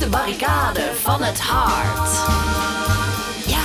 [0.00, 2.10] de barricade van het hart.
[3.46, 3.62] Ja.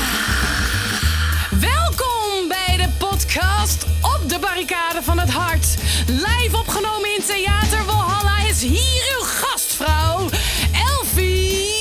[1.59, 5.75] Welkom bij de podcast Op de Barricade van het Hart.
[6.07, 10.29] Live opgenomen in Theater Walhalla is hier uw gastvrouw,
[10.87, 11.71] Elfie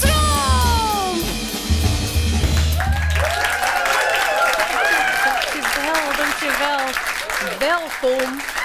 [0.00, 1.24] Tromp.
[5.24, 6.84] Dankjewel, dankjewel.
[7.58, 8.55] Welkom.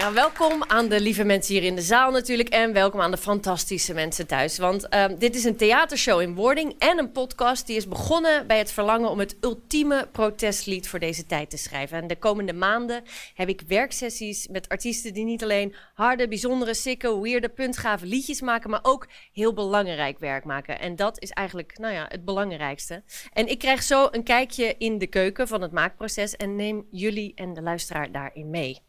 [0.00, 2.48] Ja, welkom aan de lieve mensen hier in de zaal natuurlijk.
[2.48, 4.58] En welkom aan de fantastische mensen thuis.
[4.58, 8.58] Want ehm, dit is een theatershow in wording en een podcast die is begonnen bij
[8.58, 11.98] het verlangen om het ultieme protestlied voor deze tijd te schrijven.
[11.98, 13.02] En de komende maanden
[13.34, 18.70] heb ik werksessies met artiesten die niet alleen harde, bijzondere, sikke, weirde, puntgave liedjes maken,
[18.70, 20.80] maar ook heel belangrijk werk maken.
[20.80, 23.02] En dat is eigenlijk, nou ja, het belangrijkste.
[23.32, 27.32] En ik krijg zo een kijkje in de keuken van het maakproces en neem jullie
[27.34, 28.82] en de luisteraar daarin mee.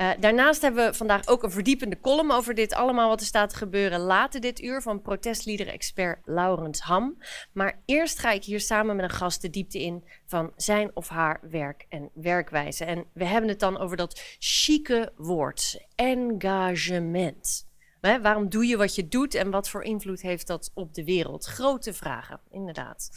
[0.00, 3.50] Uh, daarnaast hebben we vandaag ook een verdiepende column over dit allemaal wat er staat
[3.50, 7.22] te gebeuren later dit uur van protestlieder-expert Laurens Ham.
[7.52, 11.08] Maar eerst ga ik hier samen met een gast de diepte in van zijn of
[11.08, 12.84] haar werk en werkwijze.
[12.84, 17.68] En we hebben het dan over dat chique woord, engagement.
[18.00, 21.46] Waarom doe je wat je doet en wat voor invloed heeft dat op de wereld?
[21.46, 23.10] Grote vragen, inderdaad.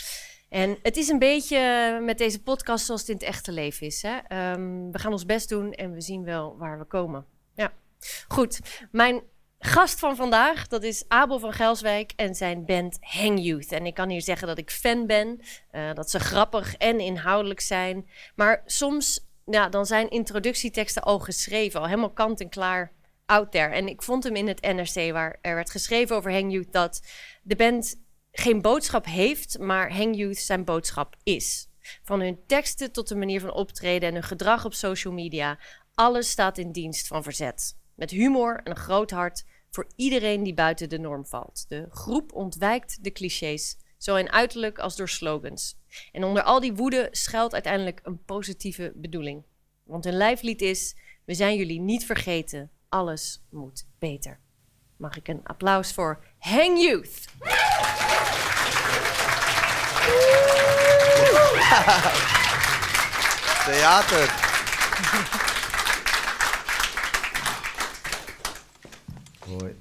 [0.53, 4.01] En het is een beetje met deze podcast zoals het in het echte leven is.
[4.01, 4.51] Hè?
[4.51, 7.25] Um, we gaan ons best doen en we zien wel waar we komen.
[7.55, 7.73] Ja,
[8.27, 8.59] goed.
[8.91, 9.21] Mijn
[9.59, 13.71] gast van vandaag, dat is Abel van Gelswijk en zijn band Hang Youth.
[13.71, 17.61] En ik kan hier zeggen dat ik fan ben, uh, dat ze grappig en inhoudelijk
[17.61, 18.09] zijn.
[18.35, 22.91] Maar soms, ja, dan zijn introductieteksten al geschreven, al helemaal kant en klaar
[23.25, 23.73] out there.
[23.73, 27.01] En ik vond hem in het NRC, waar er werd geschreven over Hang Youth, dat
[27.43, 28.01] de band
[28.35, 31.67] geen boodschap heeft, maar Hang Youth zijn boodschap is.
[32.03, 35.59] Van hun teksten tot de manier van optreden en hun gedrag op social media.
[35.93, 37.77] Alles staat in dienst van verzet.
[37.95, 41.65] Met humor en een groot hart voor iedereen die buiten de norm valt.
[41.67, 45.77] De groep ontwijkt de clichés, zo in uiterlijk als door slogans.
[46.11, 49.43] En onder al die woede schuilt uiteindelijk een positieve bedoeling.
[49.83, 50.95] Want hun lijflied is:
[51.25, 54.39] We zijn jullie niet vergeten, alles moet beter.
[54.97, 57.25] Mag ik een applaus voor Hang Youth?
[63.65, 64.25] Theater.
[69.39, 69.75] Hoi.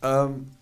[0.00, 0.52] Um,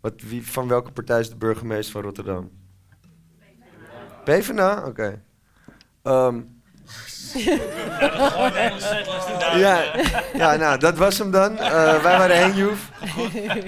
[0.00, 2.50] wat, wie, van welke partij is de burgemeester van Rotterdam?
[3.38, 4.22] PvdA.
[4.24, 4.78] PvdA?
[4.78, 4.88] Oké.
[6.02, 6.26] Okay.
[6.26, 6.53] Um,
[9.56, 9.82] ja,
[10.34, 11.52] ja, nou, dat was hem dan.
[11.52, 12.90] Uh, wij waren Henjoef.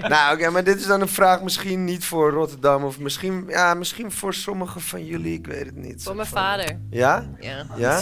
[0.00, 2.84] nou, oké, okay, maar dit is dan een vraag misschien niet voor Rotterdam.
[2.84, 6.02] Of misschien, ja, misschien voor sommigen van jullie, ik weet het niet.
[6.02, 6.78] Voor mijn vader.
[6.90, 7.24] Ja?
[7.40, 7.66] Ja.
[7.76, 8.00] ja?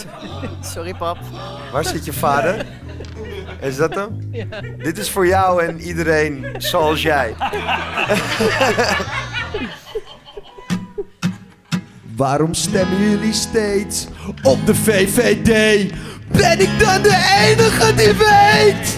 [0.61, 1.17] Sorry, pap.
[1.71, 2.65] Waar zit je vader?
[3.59, 4.29] Is dat hem?
[4.31, 4.45] Ja.
[4.77, 7.35] Dit is voor jou en iedereen zoals jij.
[12.15, 14.07] Waarom stemmen jullie steeds
[14.43, 15.91] op de VVD?
[16.27, 18.97] Ben ik dan de enige die weet?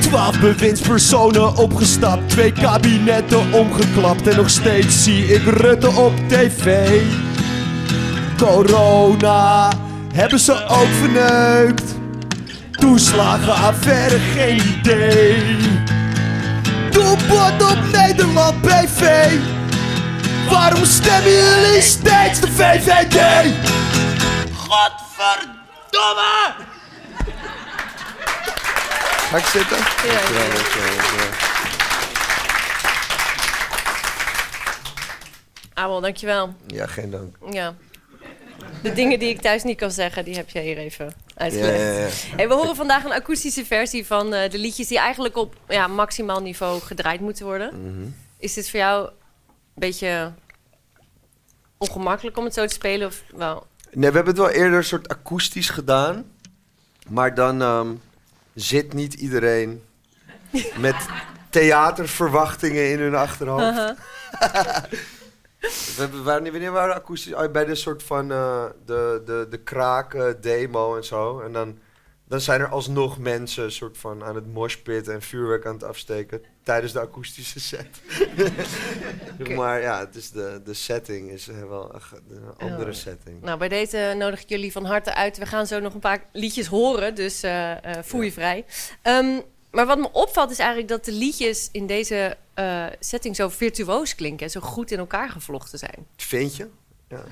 [0.00, 7.00] Twaalf bewindspersonen opgestapt, twee kabinetten omgeklapt en nog steeds zie ik Rutte op tv.
[8.38, 9.72] Corona
[10.14, 11.94] hebben ze ook verneukt.
[12.70, 15.56] Toeslagenaffaire, geen idee.
[16.90, 19.30] Doelbord op Nederland BV.
[20.50, 23.16] Waarom stemmen jullie steeds de VVD?
[24.56, 26.54] Godverdomme!
[29.30, 29.76] Ga ik zitten?
[29.78, 30.52] Ja, Dankjewel, ja.
[30.54, 31.30] dankjewel.
[35.74, 36.54] Abel, dankjewel.
[36.66, 37.36] Ja, geen dank.
[37.50, 37.74] Ja.
[38.82, 41.78] De dingen die ik thuis niet kan zeggen, die heb jij hier even Ja, uitgelegd.
[41.78, 42.36] ja, ja.
[42.36, 45.86] Hey, we horen vandaag een akoestische versie van eh, de liedjes die eigenlijk op ja,
[45.86, 47.70] maximaal niveau gedraaid moeten worden.
[47.82, 48.08] Mhm.
[48.38, 49.10] Is dit voor jou
[49.74, 50.32] beetje
[51.76, 53.06] ongemakkelijk om het zo te spelen?
[53.06, 53.66] Of wel?
[53.90, 56.24] Nee, we hebben het wel eerder een soort akoestisch gedaan.
[57.08, 57.94] Maar dan ehm,
[58.54, 59.82] zit niet iedereen
[60.76, 60.96] met
[61.50, 63.62] theaterverwachtingen in hun achterhoofd.
[63.62, 63.96] Haha.
[65.62, 67.34] We hebben, wanneer, wanneer waren we akoestisch?
[67.34, 71.40] Oh, bij de soort van eh, de, de, de kraken demo en zo.
[71.40, 71.78] En dan,
[72.24, 76.42] dan zijn er alsnog mensen soort van aan het moshpitten en vuurwerk aan het afsteken
[76.62, 78.00] tijdens de akoestische set.
[79.56, 82.96] Maar ja, het is de, de setting is eh, wel een, andere Oh.
[82.96, 83.42] setting.
[83.42, 85.38] Nou, bij deze nodig ik jullie van harte uit.
[85.38, 87.72] We gaan zo nog een paar liedjes horen, dus eh,
[88.02, 88.64] voel je vrij.
[89.02, 92.36] Ehm, maar wat me opvalt is eigenlijk dat de liedjes in deze
[93.00, 96.06] setting zo virtuoos klinken en zo goed in elkaar gevlochten zijn.
[96.16, 96.68] Vind je?
[97.12, 97.24] Ja,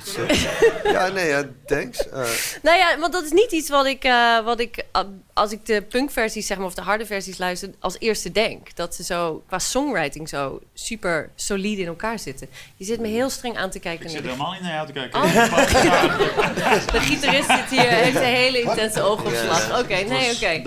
[0.93, 2.09] ja nee, ja, thanks.
[2.09, 2.25] Eh,
[2.62, 5.67] Nou ja, want dat is niet iets wat ik, eh, wat ik ah, als ik
[5.67, 8.77] de punkversies zeg maar, of de harde versies luister, als eerste denk.
[8.77, 12.49] Dat ze zo qua songwriting zo super solide in elkaar zitten.
[12.77, 14.06] Je zit me heel streng aan te kijken.
[14.06, 15.23] Ik naar zit helemaal niet naar jou te kijken.
[15.23, 15.35] Oh.
[16.93, 19.81] de gitarist zit hier, heeft een hele intense oogopslag.
[19.81, 20.62] Oké, nee, oké.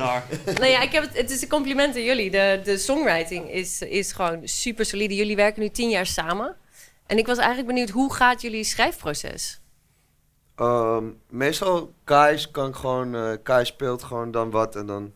[0.46, 2.32] Nou ja, ik heb het, het is een compliment aan jullie.
[2.32, 5.16] De, de songwriting is, is gewoon super solide.
[5.16, 6.56] Jullie werken nu tien jaar samen.
[7.06, 9.62] En ik was eigenlijk benieuwd, hoe gaat jullie schrijfproces?
[10.56, 15.14] ehm, meestal, Kai kan gewoon, eh Kai speelt gewoon dan wat en dan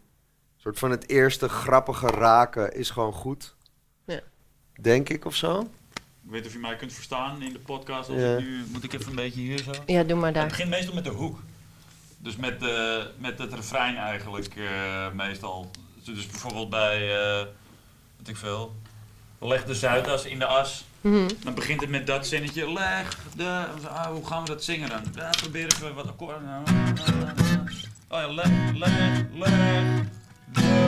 [0.57, 3.55] soort van het eerste grappige raken is gewoon goed.
[4.05, 4.19] Ja.
[4.81, 5.59] Denk ik of zo.
[5.61, 8.09] Ik weet niet of je mij kunt verstaan in de podcast.
[8.09, 9.71] Ik nu, moet ik even een beetje hier zo?
[9.85, 10.47] Ja, doe maar Het daar.
[10.47, 11.39] begint meestal met de hoek.
[12.17, 15.71] Dus met, eh, met het refrein eigenlijk eh, meestal.
[16.03, 17.45] Dus bijvoorbeeld bij, eh
[18.17, 18.75] wat ik veel,
[19.39, 20.86] leg de Zuidas in de as.
[21.01, 21.27] Mhm.
[21.43, 22.73] Dan begint het met dat zinnetje.
[22.73, 23.63] Leg de.
[23.89, 25.01] Ah, hoe gaan we dat zingen dan?
[25.15, 26.63] Ja, proberen we wat akkoorden.
[28.09, 29.83] Oh ja, leg, leg, leg.
[30.53, 30.85] De.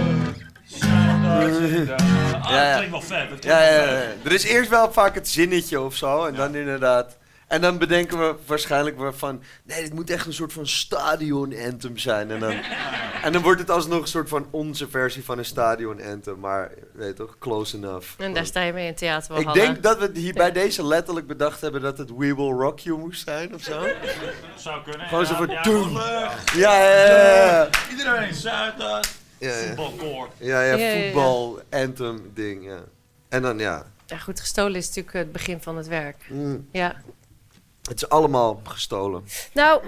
[0.82, 2.70] Ah, Ja, ja.
[2.70, 3.44] dat klinkt wel vet.
[3.44, 4.02] Ja, ja, ja.
[4.24, 7.18] Er is eerst wel vaak het zinnetje of zo en dan inderdaad.
[7.50, 11.54] En dan bedenken we waarschijnlijk weer van, nee, dit moet echt een soort van stadion
[11.66, 12.32] anthem zijn.
[12.32, 12.52] En dan,
[13.24, 16.72] en dan wordt het alsnog een soort van onze versie van een stadion anthem, maar
[16.94, 18.08] weet toch, close enough.
[18.18, 21.28] En daar sta je mee in theater Ik denk dat we hier bij deze letterlijk
[21.28, 23.82] bedacht hebben dat het We Will Rock You moest zijn of zo.
[24.58, 25.08] Zou kunnen.
[25.08, 25.92] Gewoon zo van Ja, doen.
[25.92, 27.70] Ja, ja, ja, ja.
[27.90, 29.12] Iedereen Zuidas.
[29.38, 29.66] Ja, ja.
[29.66, 30.30] Voetbalkoor.
[30.38, 31.04] Ja, ja, Ja, ja, ja.
[31.04, 32.80] voetbal, anthem ding, ja.
[33.30, 33.86] En dan, ja.
[34.06, 36.26] Ja, goed, gestolen is natuurlijk het begin van het werk.
[36.30, 36.96] Mm, Ja.
[37.82, 39.24] Het is allemaal gestolen.
[39.54, 39.84] Nou,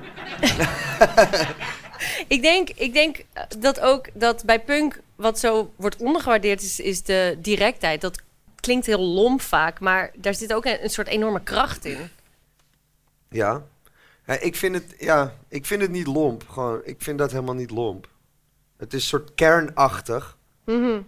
[2.36, 3.26] ik, denk, ik denk
[3.58, 8.02] dat ook dat bij punk wat zo wordt ondergewaardeerd is, is de directheid.
[8.02, 8.22] Dat
[8.56, 12.10] klinkt heel lomp vaak, maar daar zit ook een, een soort enorme kracht in.
[13.30, 13.66] Ja.
[14.26, 14.40] ja.
[14.40, 16.50] ik, vind het, ja, ik vind het niet lomp.
[16.50, 18.08] Gewoon, ik vind dat helemaal niet lomp.
[18.78, 20.38] Het is een soort kernachtig.
[20.66, 21.02] Mhm.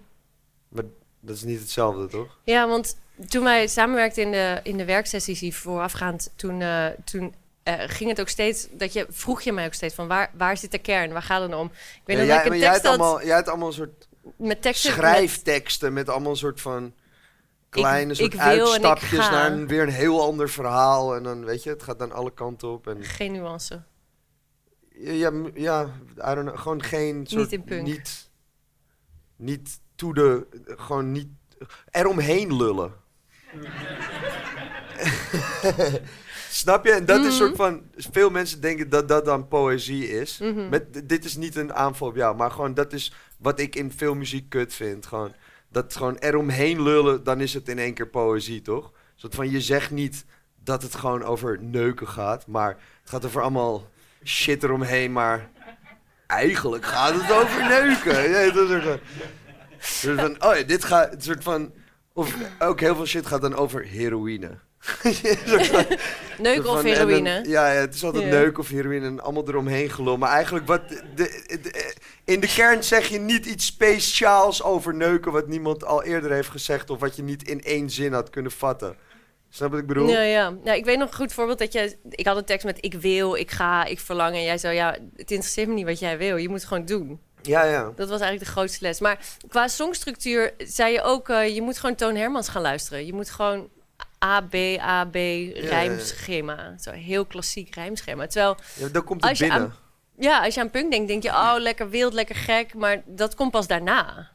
[0.68, 0.84] Maar
[1.20, 2.38] dat is niet hetzelfde, toch?
[2.44, 7.34] Ja, want toen wij samenwerkten in de, in de werksessies hier voorafgaand, toen, eh, toen
[7.64, 10.58] eh, ging het ook steeds, dat je, vroeg je mij ook steeds van waar, waar
[10.58, 11.66] zit de kern, waar gaat het om?
[11.66, 13.48] Ik weet Ja, nog jij, dat ik een jij, tekst hebt had allemaal, jij hebt
[13.48, 14.92] allemaal een soort met teksten...
[14.92, 16.94] met- schrijfteksten met allemaal een soort van
[17.70, 21.16] kleine Ik- soort ik uitstapjes naar een, weer een heel ander verhaal.
[21.16, 22.88] En dan, weet je, het gaat dan alle kanten op.
[22.88, 23.82] En Geen nuance.
[24.90, 25.84] ja, ja
[26.18, 27.52] I don't know, gewoon geen soort...
[27.52, 27.84] in punk.
[27.88, 28.30] Niet,
[29.36, 30.48] niet to de...
[30.66, 31.28] Gewoon niet...
[31.92, 32.94] Eromheen lullen.
[36.50, 36.92] Snap je?
[36.92, 37.34] En dat is Mhm.
[37.36, 37.82] soort van...
[37.96, 40.38] Veel mensen denken dat dat dan poëzie is.
[40.38, 40.70] Mhm.
[40.70, 43.92] Met, dit is niet een aanval op jou, maar gewoon dat is wat ik in
[43.92, 45.06] veel muziek kut vind.
[45.06, 45.34] Gewoon,
[45.70, 48.92] dat gewoon eromheen lullen, dan is het in één keer poëzie, toch?
[49.16, 50.26] Soort van, je zegt niet
[50.64, 52.70] dat het gewoon over neuken gaat, maar
[53.02, 53.90] het gaat over allemaal
[54.24, 55.50] shit eromheen, maar
[56.28, 58.30] eigenlijk gaat het over neuken.
[58.32, 59.00] Ja, dat is een soort van,
[59.80, 61.74] soort van, oh ja, dit gaat, een soort van,
[62.14, 64.50] of ook heel veel shit gaat dan over heroïne.
[66.40, 67.44] Neuken of Van- en dan- heroïne?
[67.48, 68.30] ja, ja, het is altijd Ja.
[68.30, 70.18] neuken of heroïne en allemaal eromheen gelul.
[70.18, 71.94] Maar eigenlijk, wat de, de-
[72.24, 75.32] in de kern zeg je niet iets speciaals over neuken...
[75.32, 76.90] wat niemand al eerder heeft gezegd...
[76.90, 78.96] of wat je niet in één zin had kunnen vatten.
[79.50, 80.08] Snap wat ik bedoel?
[80.10, 80.54] Ja, ja.
[80.64, 81.96] ja, ik weet nog een goed voorbeeld dat je...
[82.10, 84.36] Ik had een tekst met ik wil, ik ga, ik verlang.
[84.36, 86.36] En jij zo, ja, het interesseert me niet wat jij wil.
[86.38, 87.20] Je moet het gewoon doen.
[87.48, 87.84] Ja, ja.
[87.96, 89.00] Dat was eigenlijk de grootste les.
[89.00, 91.30] Maar qua songstructuur zei je ook...
[91.30, 93.06] eh, je moet gewoon Toon Hermans gaan luisteren.
[93.06, 93.70] Je moet gewoon
[94.26, 95.14] A, B, A, B,
[95.54, 96.76] rijmschema.
[96.80, 98.28] Zo heel klassiek rijmschema.
[98.28, 99.62] Terwijl, ja dan komt het Als je binnen.
[99.64, 99.76] aan-
[100.18, 101.30] ja, als je aan punk denkt, denk je...
[101.30, 102.74] Oh, lekker wild, lekker gek.
[102.74, 104.32] Maar dat komt pas daarna.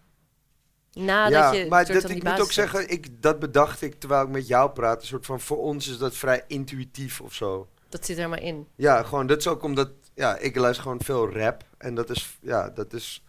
[0.92, 4.28] Nadat ja, je maar dat, ik moet ook zeggen, ik, dat bedacht ik terwijl ik
[4.28, 5.00] met jou praat.
[5.00, 7.68] Een soort van, voor ons is dat vrij intuïtief of zo.
[7.88, 8.66] Dat zit er maar in.
[8.76, 9.88] Ja, gewoon, dat is ook omdat,
[10.18, 11.64] ja, ik luister gewoon veel rap.
[11.76, 13.24] En dat is, ja, dat is,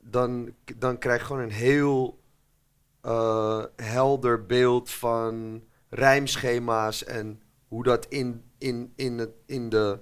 [0.00, 2.22] dan, dan krijg je gewoon een heel
[3.00, 9.98] eh, helder beeld van rijmschema's en hoe dat in, in, in, het, in, de,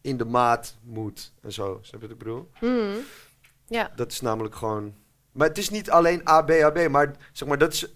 [0.00, 1.78] in de maat moet en zo.
[1.82, 2.50] Snap je wat ik bedoel?
[2.60, 2.98] Mhm.
[3.66, 3.92] Ja.
[3.96, 4.94] Dat is namelijk gewoon.
[5.32, 7.94] Maar het is niet alleen ABAB, maar zeg maar dat is.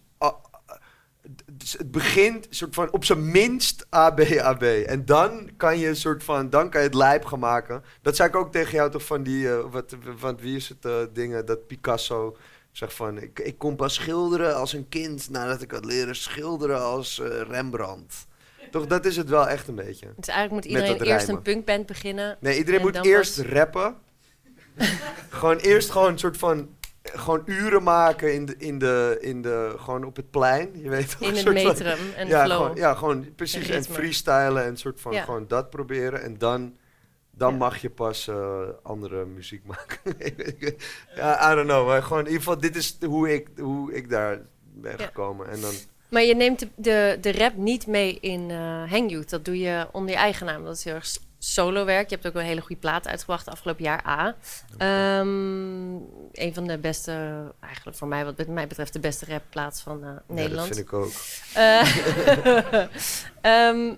[1.28, 4.62] Ah, het begint soort van op zijn minst ABAB.
[4.62, 6.50] En dan kan je een soort van.
[6.50, 7.84] Dan kan je het lijp gaan maken.
[8.02, 9.48] Dat zei ik ook tegen jou toch van die.
[9.48, 12.36] eh, wat, van wie is het eh, dingen dat Picasso.
[12.72, 16.80] Zegt van, ik, ik kon pas schilderen als een kind nadat ik had leren schilderen
[16.82, 18.26] als eh, Rembrandt.
[18.70, 20.12] Toch, dat is het wel echt een beetje.
[20.16, 21.34] Dus eigenlijk moet iedereen eerst rijmen.
[21.34, 22.36] een punkband beginnen.
[22.40, 23.96] Nee, iedereen En moet eerst rappen.
[25.30, 26.68] gewoon eerst gewoon een soort van...
[27.14, 30.70] Gewoon uren maken in de, in de, in de, gewoon op het plein.
[30.82, 31.16] Je weet?
[31.20, 32.56] In een het van- metrum en ja, flow.
[32.56, 33.68] gewoon, ja, gewoon precies.
[33.68, 35.22] En freestylen en soort van Ja.
[35.24, 36.22] gewoon dat proberen.
[36.22, 36.76] En dan,
[37.30, 37.58] dan Ja.
[37.58, 39.98] mag je pas eh, andere muziek maken.
[41.16, 41.86] ja, I don't know.
[41.86, 44.40] Maar gewoon in ieder geval, dit is hoe ik, hoe ik daar
[44.74, 45.04] ben Ja.
[45.04, 45.48] gekomen.
[45.48, 45.72] En dan,
[46.08, 49.30] Maar je neemt de, de, de rap niet mee in eh Hang Youth.
[49.30, 50.64] Dat doe je onder je eigen naam.
[50.64, 51.06] Dat is heel erg
[51.38, 52.08] solo werk.
[52.08, 54.34] Je hebt ook een hele goede plaat uitgebracht afgelopen jaar, A.
[54.78, 55.94] Ehm,
[56.32, 60.08] een van de beste, eigenlijk voor mij wat mij betreft, de beste rapplaats van eh,
[60.08, 60.68] ja, Nederland.
[60.68, 61.12] dat vind ik ook.
[63.40, 63.94] Ehm,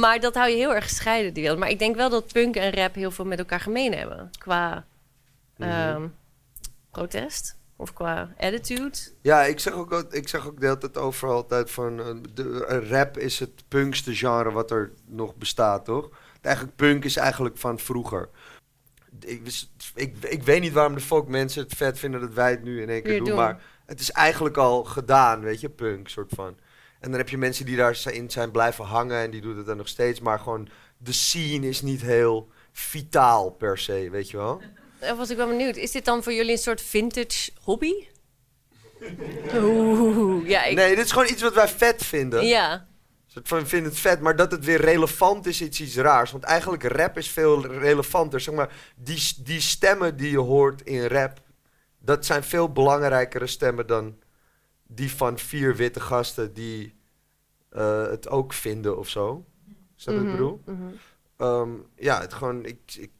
[0.00, 1.60] maar dat hou je heel erg gescheiden, die wereld.
[1.60, 4.30] Maar ik denk wel dat punk en rap heel veel met elkaar gemeen hebben.
[4.38, 4.84] Qua
[5.56, 5.70] Mhm.
[5.70, 6.06] ehm,
[6.90, 8.98] protest of qua attitude.
[9.22, 12.00] Ja, ik zeg ook, ik zeg ook de hele tijd overal altijd van...
[12.00, 12.58] eh, de,
[12.90, 16.08] rap is het punkste genre wat er nog bestaat, toch?
[16.46, 18.28] Eigenlijk punk is eigenlijk van vroeger.
[19.20, 19.40] Ik,
[19.94, 22.82] ik, ik weet niet waarom de fuck mensen het vet vinden dat wij het nu
[22.82, 23.36] in één keer Weer doen, doen.
[23.36, 26.56] maar het is eigenlijk al gedaan, weet je, punk, soort van.
[27.00, 29.76] En dan heb je mensen die daarin zijn blijven hangen en die doen het dan
[29.76, 34.62] nog steeds, maar gewoon de scene is niet heel vitaal per se, weet je wel?
[35.00, 35.76] Daar was ik wel benieuwd.
[35.76, 37.92] Is dit dan voor jullie een soort vintage hobby?
[39.54, 42.46] Oeh, ja, ik, Nee, dit is gewoon iets wat wij vet vinden.
[42.46, 42.86] ja.
[43.42, 46.30] Van vind het vet, maar dat het weer relevant is, is iets raars.
[46.32, 48.40] Want eigenlijk rap is veel relevanter.
[48.40, 51.40] Zeg maar, die, die stemmen die je hoort in rap,
[51.98, 54.18] dat zijn veel belangrijkere stemmen dan
[54.86, 56.94] die van vier witte gasten die
[57.68, 59.44] eh, het ook vinden of zo.
[59.96, 60.62] Snap je wat ik Mhm, bedoel?
[60.64, 60.92] mhm.
[61.36, 63.10] Ehm, ja, het gewoon, ik, ik,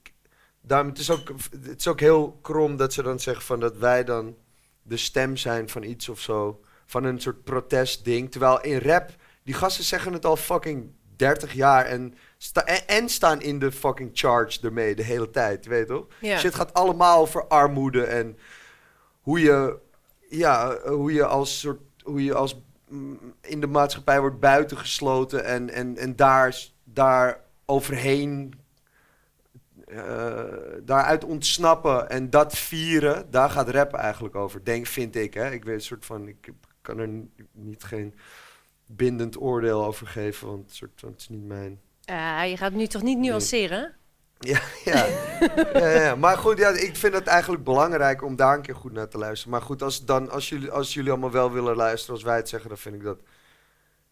[0.60, 3.76] daarom, het, is ook, het is ook heel krom dat ze dan zeggen van dat
[3.76, 4.36] wij dan
[4.82, 6.60] de stem zijn van iets of zo.
[6.86, 8.30] Van een soort protestding.
[8.30, 9.10] Terwijl in rap,
[9.46, 13.72] die gasten zeggen het al fucking 30 jaar en, sta, en, en staan in de
[13.72, 16.06] fucking charge ermee de hele tijd, je weet toch?
[16.20, 16.38] Ja.
[16.38, 18.38] Shit gaat allemaal over armoede en
[19.20, 19.78] hoe je,
[20.28, 25.70] ja, hoe je als soort, hoe je als mm, in de maatschappij wordt buitengesloten en,
[25.70, 28.54] en, en daar, daar overheen,
[29.84, 30.44] eh,
[30.82, 35.34] daaruit ontsnappen en dat vieren, daar gaat rap eigenlijk over, denk, vind ik.
[35.34, 35.50] Hè?
[35.50, 37.10] Ik weet een soort van, ik kan er
[37.52, 38.14] niet geen
[38.86, 41.80] bindend oordeel over geven, want het, soort het is niet mijn...
[42.04, 43.94] Eh, je gaat nu toch niet nuanceren?
[44.38, 45.06] Ja, ja.
[45.72, 46.14] ja, ja.
[46.14, 49.18] Maar goed, ja, ik vind het eigenlijk belangrijk om daar een keer goed naar te
[49.18, 49.52] luisteren.
[49.52, 52.48] Maar goed, als, dan, als, jullie, als jullie allemaal wel willen luisteren als wij het
[52.48, 53.18] zeggen, dan vind ik dat...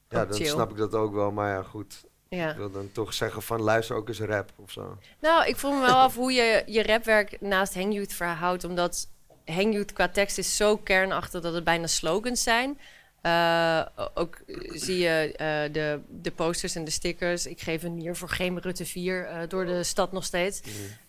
[0.09, 0.47] Ja, Ook dan chill.
[0.47, 1.33] snap ik dat ook wel.
[1.33, 2.05] Maar ja, goed.
[2.29, 2.51] Ja.
[2.51, 4.99] Ik wil dan toch zeggen van luister ook eens rap of zo.
[5.21, 8.65] Nou, ik vroeg me wel af hoe je je rapwerk naast Hang Youth verhoudt.
[8.65, 9.09] Omdat
[9.45, 12.79] Hang Youth qua tekst is zo kernachtig dat het bijna slogans zijn.
[13.25, 14.37] Eh, ook
[14.73, 17.47] zie je eh, de, de posters en de stickers.
[17.47, 20.63] Ik geef een nier voor geen Rutte 4 eh, door de stad nog steeds.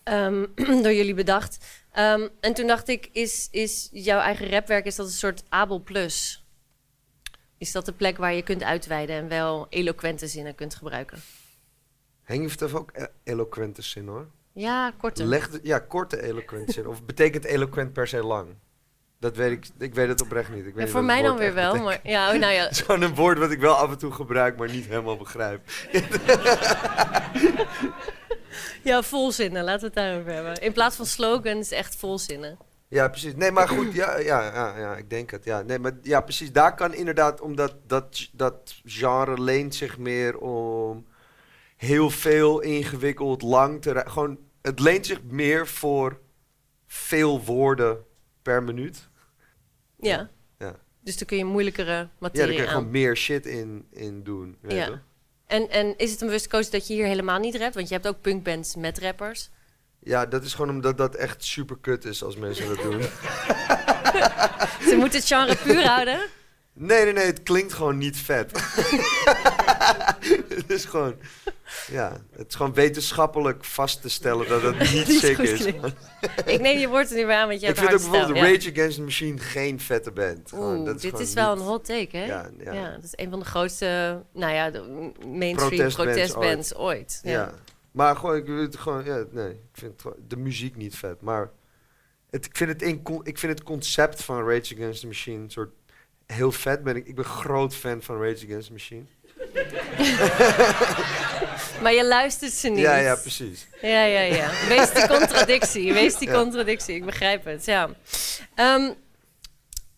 [0.04, 0.46] Ehm,
[0.84, 1.66] door jullie bedacht.
[1.92, 5.80] Ehm, en toen dacht ik, is, is jouw eigen rapwerk is dat een soort Abel
[5.80, 6.46] Plus?
[7.58, 11.22] Is dat de plek waar je kunt uitweiden en wel eloquente zinnen kunt gebruiken?
[12.24, 14.28] Henk heeft even ook e- eloquente zin hoor.
[14.54, 15.26] Ja, korte.
[15.26, 16.88] Leg de, ja, korte eloquente zin.
[16.88, 18.56] Of betekent eloquent per se lang?
[19.26, 20.66] Dat weet ik, ik weet het oprecht niet.
[20.66, 21.72] Ik weet Ja, voor mij dan weer wel.
[21.72, 22.04] betekent.
[22.04, 24.58] Maar, ja, oh, nou ja, gewoon een woord wat ik wel af en toe gebruik,
[24.58, 25.62] maar niet helemaal begrijp.
[28.84, 29.64] ja, volzinnen.
[29.64, 30.62] Laten we het daarover hebben.
[30.62, 32.58] In plaats van slogans, echt volzinnen.
[32.88, 33.36] Ja, precies.
[33.36, 35.44] Nee, maar goed, ja, ja, ja, ja ik denk het.
[35.44, 36.52] Ja, nee, maar ja, precies.
[36.52, 41.06] Daar kan inderdaad, omdat dat, dat genre leent zich meer om
[41.76, 46.20] heel veel ingewikkeld, lang te Gewoon, het leent zich meer voor
[46.88, 48.04] veel woorden
[48.42, 49.10] per minuut.
[50.08, 50.30] Ja.
[50.60, 50.76] Ja.
[51.04, 52.76] Dus dan kun je moeilijkere Ja, materie daar kan je aan.
[52.78, 54.58] gewoon meer shit in, in doen.
[54.62, 54.86] Weet Ja.
[54.86, 54.98] je?
[55.48, 57.76] En, en is het een bewuste keuze dat je hier helemaal niet rapt?
[57.76, 59.50] Want je hebt ook punkbands met rappers.
[60.00, 63.02] ja, dat is gewoon omdat dat echt super kut is als mensen dat doen.
[64.90, 66.20] Ze moeten het genre puur houden.
[66.74, 68.52] Nee, nee, nee, het klinkt gewoon niet vet.
[70.56, 71.16] het is gewoon,
[71.88, 75.66] ja, het is gewoon wetenschappelijk vast te stellen dat het niet sick is.
[76.46, 78.72] Ik neem je woord er nu aan, want je Ik hebt vind ook bijvoorbeeld Rage
[78.72, 80.50] Against the Machine geen vette band.
[80.50, 82.26] Gewoon, Oeh, dat is dit is wel niet- een hot take, hè?
[82.26, 82.92] Ja, Ja, ja.
[82.92, 87.20] dat is een van de grootste, nou ja, de mainstream Protestbands ooit.
[87.24, 87.54] Ja.
[87.92, 91.22] Maar gewoon, ik het gewoon, ja, nee, ik vind het de muziek niet vet.
[91.22, 91.52] Maar
[92.30, 95.70] het, ik, vind het in, ik vind het concept van Rage Against the Machine soort
[96.26, 96.84] heel vet.
[96.84, 99.04] Ben ik, ik ben groot fan van Rage Against the Machine.
[101.82, 102.80] Maar je luistert ze niet.
[102.80, 103.68] Ja, ja, precies.
[103.82, 104.50] Ja, ja, ja.
[104.68, 105.94] Wees die contradictie.
[105.94, 106.34] Wees die Ja.
[106.34, 106.96] contradictie.
[106.96, 107.90] Ik begrijp het, ja.
[108.56, 108.92] Ehm,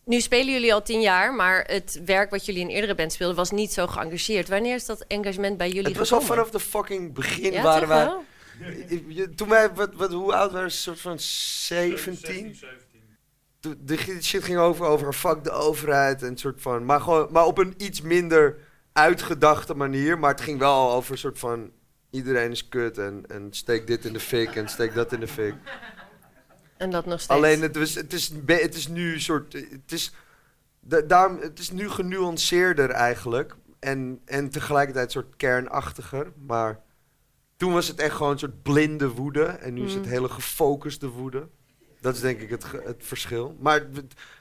[0.05, 3.35] nu spelen jullie al tien jaar, maar het werk wat jullie in eerdere bands speelden
[3.35, 4.47] was niet zo geëngageerd.
[4.47, 7.87] Wanneer is dat engagement bij jullie Het was al vanaf de fucking begin ja, waren
[7.87, 8.09] wij...
[9.35, 10.63] Toen wij, wat, wat, hoe oud waren we?
[10.63, 12.59] Een soort van 17?
[13.59, 16.85] Toen- De gi- shit ging over, over fuck de overheid en soort van...
[16.85, 18.57] Maar, gewoon, maar op een iets minder
[18.97, 20.19] uitgedachte manier.
[20.19, 21.71] Maar het ging wel over een soort van...
[22.09, 25.27] Iedereen is kut en, en steek dit in de fik en steek dat in de
[25.27, 25.53] fik.
[26.77, 27.39] En dat nog steeds.
[27.39, 29.53] Alleen het, was, het, is, het is nu een soort...
[29.53, 30.13] Het is,
[30.79, 33.55] da- daarom, het is nu genuanceerder eigenlijk.
[33.79, 36.31] En, en tegelijkertijd een soort kernachtiger.
[36.45, 36.81] Maar
[37.57, 39.43] toen was het echt gewoon een soort blinde woede.
[39.45, 40.09] En nu is het Mm.
[40.11, 41.47] hele gefocuste woede.
[42.01, 43.55] Dat is denk ik het, het verschil.
[43.59, 43.85] Maar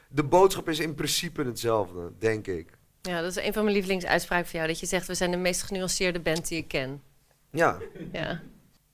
[0.08, 2.75] de boodschap is in principe hetzelfde, denk ik.
[3.06, 4.70] Ja, dat is een van mijn lievelingsuitspraken van jou.
[4.70, 7.02] Dat je zegt, we zijn de meest genuanceerde band die ik ken.
[7.50, 7.78] Ja,
[8.12, 8.20] Ja.
[8.20, 8.40] ja,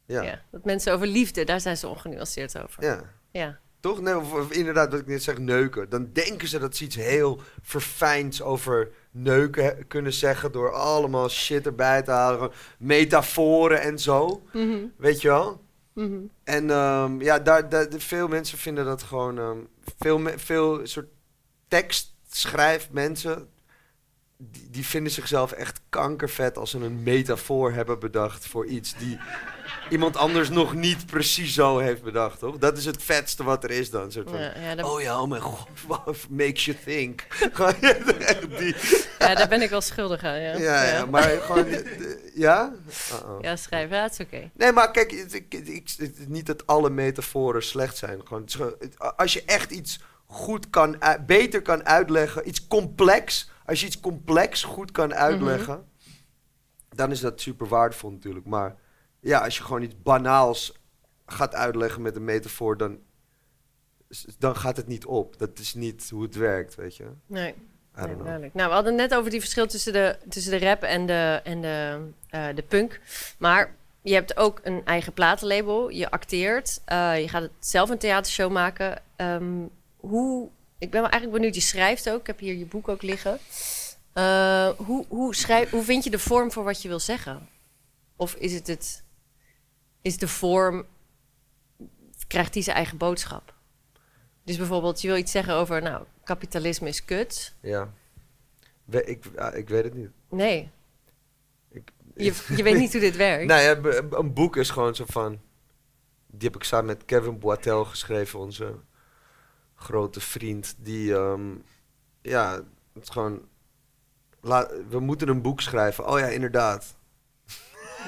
[0.06, 0.22] ja.
[0.22, 0.40] ja.
[0.50, 3.00] Dat mensen over liefde, daar zijn ze ongenuanceerd over.
[3.30, 3.60] Ja.
[3.80, 4.00] Toch?
[4.00, 5.88] Nee, of, of inderdaad, wat ik net zeg, neuken.
[5.88, 10.52] Dan denken ze dat ze iets heel verfijns over neuken kunnen zeggen...
[10.52, 12.50] door allemaal shit erbij te halen.
[12.78, 14.42] Metaforen en zo.
[14.52, 15.62] Mhm, Weet je wel?
[15.94, 16.18] mhm.
[16.44, 19.38] En ehm, ja, daar, daar, de- veel mensen vinden dat gewoon...
[19.38, 19.58] ehm,
[19.98, 21.08] veel, veel soort
[21.68, 23.48] tekstschrijfmensen...
[24.50, 29.18] Die, die vinden zichzelf echt kankervet als ze een metafoor hebben bedacht voor iets die
[29.90, 32.58] iemand anders nog niet precies zo heeft bedacht, toch?
[32.58, 34.12] Dat is het vetste wat er is dan.
[34.12, 37.26] Soort van, Ja, ja, daar, Oh ja, oh mijn god, what makes you think?
[38.58, 38.74] Die,
[39.18, 40.40] ja, daar ben ik wel schuldig aan.
[40.40, 41.66] Ja, ja, ja, maar gewoon,
[42.34, 42.72] ja?
[43.40, 44.50] Ja, schrijven, ja, het is oké.
[44.54, 45.94] Nee, maar kijk, ik,
[46.26, 48.20] niet dat alle metaforen slecht zijn.
[48.24, 48.48] Gewoon,
[49.16, 54.62] als je echt iets goed kan, beter kan uitleggen, iets complex, als je iets complex
[54.62, 55.84] goed kan uitleggen,
[56.88, 58.46] dan is dat super waardevol natuurlijk.
[58.46, 58.76] Maar
[59.20, 60.72] ja, als je gewoon iets banaals
[61.26, 62.98] gaat uitleggen met een metafoor, dan,
[64.38, 65.38] dan gaat het niet op.
[65.38, 67.04] Dat is niet hoe het werkt, weet je.
[67.26, 67.54] Nee.
[67.96, 68.54] Nee, duidelijk.
[68.54, 71.40] Nou, we hadden het net over die verschil tussen de, tussen de rap en de,
[71.44, 73.00] en de, eh, de punk.
[73.38, 75.88] Maar je hebt ook een eigen platenlabel.
[75.88, 76.80] Je acteert.
[76.84, 79.02] eh, je gaat het zelf een theatershow maken.
[79.16, 80.48] Ehm, hoe,
[80.82, 81.54] ik ben wel eigenlijk benieuwd.
[81.54, 82.20] Je schrijft ook.
[82.20, 83.38] Ik heb hier je boek ook liggen.
[84.12, 87.48] Eh, hoe, hoe, schrijf, hoe vind je de vorm voor wat je wil zeggen?
[88.16, 89.04] Of is het, het
[90.02, 90.84] is de vorm,
[92.26, 93.54] krijgt die zijn eigen boodschap?
[94.44, 97.54] Dus bijvoorbeeld, je wil iets zeggen over, nou, kapitalisme is kut.
[97.60, 97.92] Ja.
[98.84, 100.10] We- ik, ah, ik weet het niet.
[100.30, 100.70] Nee.
[101.70, 103.46] Ik- Je, je weet niet hoe dit werkt.
[103.46, 105.40] Nou ja, een boek is gewoon zo van.
[106.26, 108.74] Die heb ik samen met Kevin Boitel geschreven, onze
[109.82, 110.74] grote vriend.
[110.78, 111.54] Die, ehm,
[112.22, 112.60] ja,
[112.94, 113.48] het gewoon.
[114.88, 116.06] we moeten een boek schrijven.
[116.06, 116.96] Oh ja, inderdaad.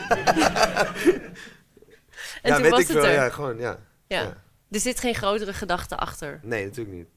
[0.09, 0.19] en
[2.43, 3.05] ja, toen weet was ik het wel.
[3.05, 3.13] er.
[3.13, 3.79] Ja, gewoon, ja.
[4.07, 4.21] Ja.
[4.21, 4.43] ja.
[4.71, 6.41] Er zit geen grotere gedachte achter.
[6.43, 7.09] Nee, natuurlijk niet.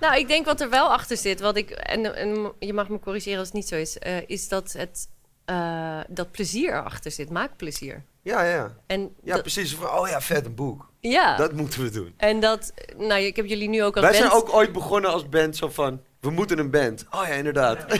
[0.00, 2.98] Nou, ik denk wat er wel achter zit, wat ik, en, en je mag me
[2.98, 5.08] corrigeren als het niet zo is, eh, is dat het
[5.48, 8.04] eh, dat plezier erachter zit, maakplezier.
[8.28, 8.76] Ja, ja.
[8.86, 9.74] En Ja, dat- precies.
[9.74, 10.90] Van, oh ja, vet, een boek.
[11.00, 11.36] ja.
[11.36, 12.14] Dat moeten we doen.
[12.16, 15.28] en dat, nou, ik heb jullie nu ook als Wij zijn ook ooit begonnen als
[15.28, 16.00] band zo van.
[16.20, 17.06] We moeten een band.
[17.10, 17.84] Oh ja, inderdaad.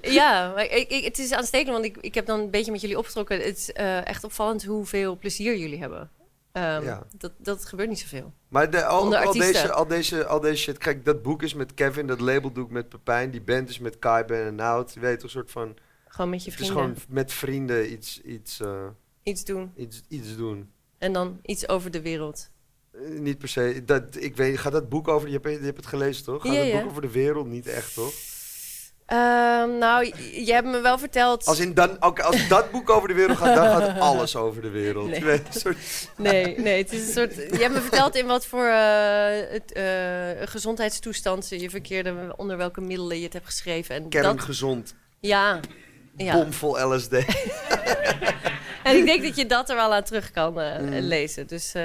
[0.00, 2.80] Ja, maar ik, ik, het is aanstekelijk, want ik, ik heb dan een beetje met
[2.80, 3.36] jullie opgetrokken.
[3.40, 6.10] Het is eh, echt opvallend hoeveel plezier jullie hebben.
[6.52, 7.02] Ehm, Ja.
[7.18, 8.32] dat, dat gebeurt niet zoveel.
[8.48, 10.78] Maar de, al, Onder al, deze, al, deze, al deze shit.
[10.78, 13.30] Kijk, dat boek is met Kevin, dat label doe ik met Pepijn.
[13.30, 14.94] Die band is met Kai, Ben en Nout.
[14.94, 15.76] Je weet een soort van...
[16.14, 18.86] Gewoon met je Het is vrienden gewoon met vrienden iets, iets, eh,
[19.22, 19.72] iets doen.
[19.76, 20.70] iets, iets doen.
[20.98, 22.50] En dan iets over de wereld.
[22.92, 23.82] Eh, niet per se.
[23.84, 25.28] Dat, ik weet, gaat dat boek over...
[25.28, 26.42] Je hebt, je hebt het gelezen, toch?
[26.42, 26.80] Gaat Ja, dat ja.
[26.80, 28.12] boek over de wereld niet echt, toch?
[29.06, 30.04] Ehm, nou,
[30.44, 31.46] je hebt me wel verteld...
[31.46, 34.70] Als, in dan, als dat boek over de wereld gaat, dan gaat alles over de
[34.70, 35.20] wereld.
[35.20, 35.42] Nee.
[35.50, 35.76] Soort,
[36.16, 37.34] Nee, nee, het is een soort...
[37.34, 42.34] Je hebt me verteld in wat voor het, eh, gezondheidstoestand je verkeerde...
[42.36, 43.94] onder welke middelen je het hebt geschreven.
[43.94, 45.60] En dat, kerngezond, ja,
[46.16, 46.32] ja.
[46.34, 47.12] bomvol LSD.
[48.84, 50.88] En ik denk dat je dat er wel aan terug kan eh, Mm.
[50.90, 51.46] lezen.
[51.46, 51.82] Dus eh,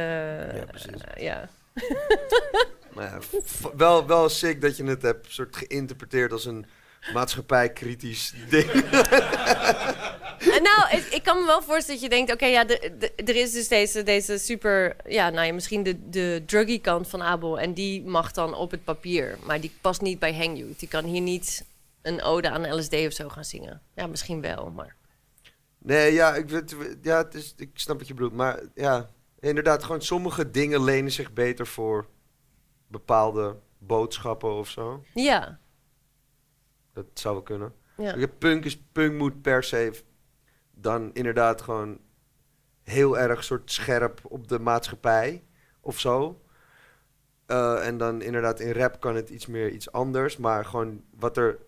[0.55, 0.89] Ja, precies.
[1.15, 1.49] eh, ja.
[2.93, 3.19] Maar ja,
[3.75, 6.65] wel, wel sick dat je het hebt soort geïnterpreteerd als een
[7.13, 8.71] maatschappijkritisch ding.
[10.39, 12.31] En nou, ik, ik kan me wel voorstellen dat je denkt...
[12.33, 14.95] oké, ja, de- de- er is dus deze, deze super...
[15.07, 17.59] ja, nou ja, misschien de, de druggy kant van Abel...
[17.59, 19.37] en die mag dan op het papier.
[19.43, 20.73] Maar die past niet bij Hang You.
[20.77, 21.65] Die kan hier niet
[22.09, 23.81] een ode aan LSD of zo gaan zingen.
[23.95, 24.95] Ja, misschien wel, maar...
[25.77, 28.33] Nee, ja, ik, weet, ja het is, ik snap wat je bedoelt.
[28.33, 32.07] Maar ja, inderdaad, gewoon sommige dingen lenen zich beter voor
[32.87, 35.03] bepaalde boodschappen of zo.
[35.13, 35.59] Ja,
[36.93, 37.73] Dat zou wel kunnen.
[37.97, 38.27] ja.
[38.39, 40.03] Punk, is, punk moet per se
[40.71, 41.99] dan inderdaad gewoon
[42.83, 45.43] heel erg soort scherp op de maatschappij
[45.81, 46.41] of zo.
[47.45, 50.37] Eh, en dan inderdaad in rap kan het iets meer iets anders.
[50.37, 51.59] Maar gewoon wat er.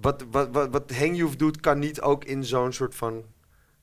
[0.00, 3.24] Wat, wat, wat, Youth doet, kan niet ook in zo'n soort van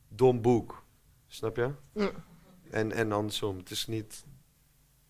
[0.08, 0.84] dom boek.
[1.28, 1.69] Snap je?
[1.93, 2.12] Mm.
[2.71, 3.58] En, en andersom.
[3.58, 4.23] Het is niet.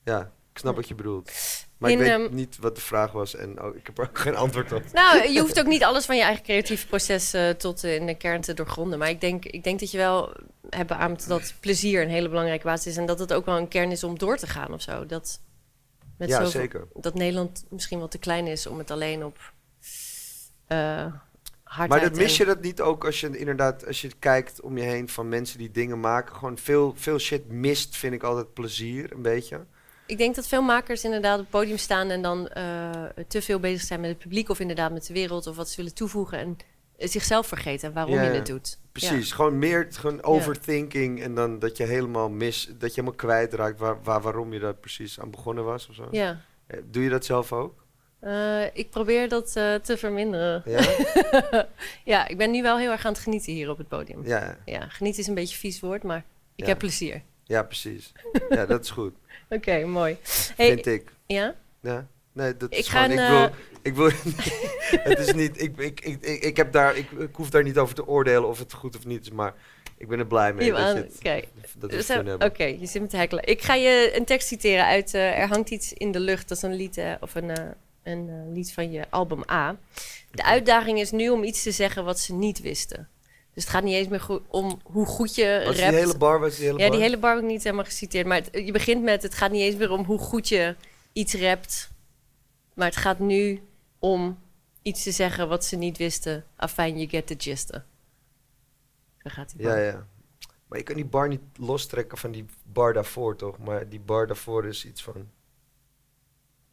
[0.04, 1.32] Ja, ik snap wat je bedoelt.
[1.78, 4.04] Maar In, ik weet ehm, niet wat de vraag was en oh, ik heb er
[4.04, 4.84] ook geen antwoord op.
[4.94, 8.06] Nou, je hoeft ook niet alles van je eigen creatieve proces eh, tot eh, in
[8.06, 9.00] de kern te doorgronden.
[9.00, 10.34] Maar ik denk, ik denk dat je wel
[10.70, 12.98] hebt beaamd dat plezier een hele belangrijke basis is.
[12.98, 15.06] En dat het ook wel een kern is om door te gaan of zo.
[15.06, 15.42] Dat,
[16.18, 16.88] met ja, zoveel- zeker.
[16.94, 19.54] dat Nederland misschien wel te klein is om het alleen op
[20.74, 21.22] eh
[21.74, 24.78] hardheid Maar dat mis je dat niet ook als je inderdaad, als je kijkt om
[24.78, 26.36] je heen van mensen die dingen maken.
[26.36, 29.66] Gewoon veel, veel shit mist, vind ik altijd plezier, een beetje.
[30.06, 32.90] Ik denk dat veel makers inderdaad op het podium staan en dan eh,
[33.28, 35.76] te veel bezig zijn met het publiek of inderdaad met de wereld of wat ze
[35.76, 36.58] willen toevoegen en
[36.98, 38.80] eh, zichzelf vergeten en waarom je het doet.
[38.92, 43.80] Precies, gewoon meer gewoon overthinking en dan dat je helemaal mis, dat je helemaal kwijtraakt
[43.80, 46.08] waar, waar, waarom je daar precies aan begonnen was of zo.
[46.12, 46.42] Ja.
[46.84, 47.83] Doe je dat zelf ook?
[48.24, 50.62] Eh, ik probeer dat eh, te verminderen.
[50.66, 50.96] Ja?
[52.14, 54.26] ja, ik ben nu wel heel erg aan het genieten hier op het podium.
[54.26, 56.24] Ja, ja, genieten is een beetje een vies woord, maar
[56.56, 56.66] ik Ja.
[56.66, 57.22] heb plezier.
[57.44, 58.12] ja, precies.
[58.50, 59.14] Ja, dat is goed,
[59.50, 60.18] Oké, mooi.
[60.56, 61.12] Hey, vind ik.
[61.26, 61.56] ja?
[61.82, 62.08] Ja?
[62.32, 63.50] Nee, dat Ik is gewoon, ik wil, eh,
[63.82, 64.10] ik wil,
[65.10, 67.78] het is niet, ik, ik, ik, ik, ik heb daar, ik, ik hoef daar niet
[67.78, 69.54] over te oordelen of het goed of niet is, maar
[69.98, 71.42] ik ben er blij mee dat, Oké,
[71.78, 73.48] dat we Dus, het Oké, je zit me te hekkelen.
[73.48, 76.48] Ik ga je een tekst citeren uit Er hangt iets in de lucht.
[76.48, 77.52] Dat is een lied, of een,
[78.04, 79.78] een eh, lied van je album A.
[80.32, 83.08] De uitdaging is nu om iets te zeggen wat ze niet wisten.
[83.54, 85.96] Dus het gaat niet eens meer om hoe goed je Was die rapt.
[85.98, 86.96] hele bar, was die hele ja, bar?
[86.96, 88.26] die hele bar heb ik niet helemaal geciteerd.
[88.28, 90.76] Maar het- je begint met, het gaat niet eens meer om hoe goed je
[91.14, 91.90] iets rapt.
[92.74, 93.62] Maar het gaat nu
[94.00, 94.40] om
[94.82, 96.46] iets te zeggen wat ze niet wisten.
[96.56, 97.70] Afijn, you get the gist.
[97.70, 97.80] Zo
[99.30, 99.84] gaat die Ja, bar.
[99.84, 100.08] ja.
[100.68, 103.58] Maar je kan die bar niet lostrekken van die bar daarvoor, toch?
[103.58, 105.30] Maar die bar daarvoor is iets van...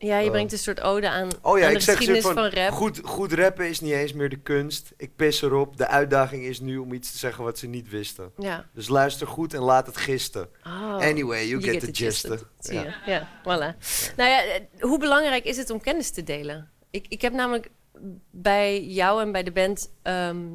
[0.03, 0.31] Ja, je Oh.
[0.31, 2.71] brengt een soort ode aan, Oh ja, aan de ik zeg geschiedenis van, van, rap.
[2.71, 4.93] Goed, goed rappen is niet eens meer de kunst.
[4.97, 5.77] Ik pis erop.
[5.77, 8.33] De uitdaging is nu om iets te zeggen wat ze niet wisten.
[8.39, 8.67] Ja.
[8.75, 10.49] Dus luister goed en laat het gisten.
[10.67, 12.29] Oh, Anyway, you, get, the gist.
[12.59, 12.95] Zie Ja.
[13.07, 13.77] Ja, voilà.
[14.17, 16.71] Nou ja, eh, hoe belangrijk is het om kennis te delen?
[16.91, 17.71] Ik, ik heb namelijk
[18.31, 20.47] bij jou en bij de band ehm,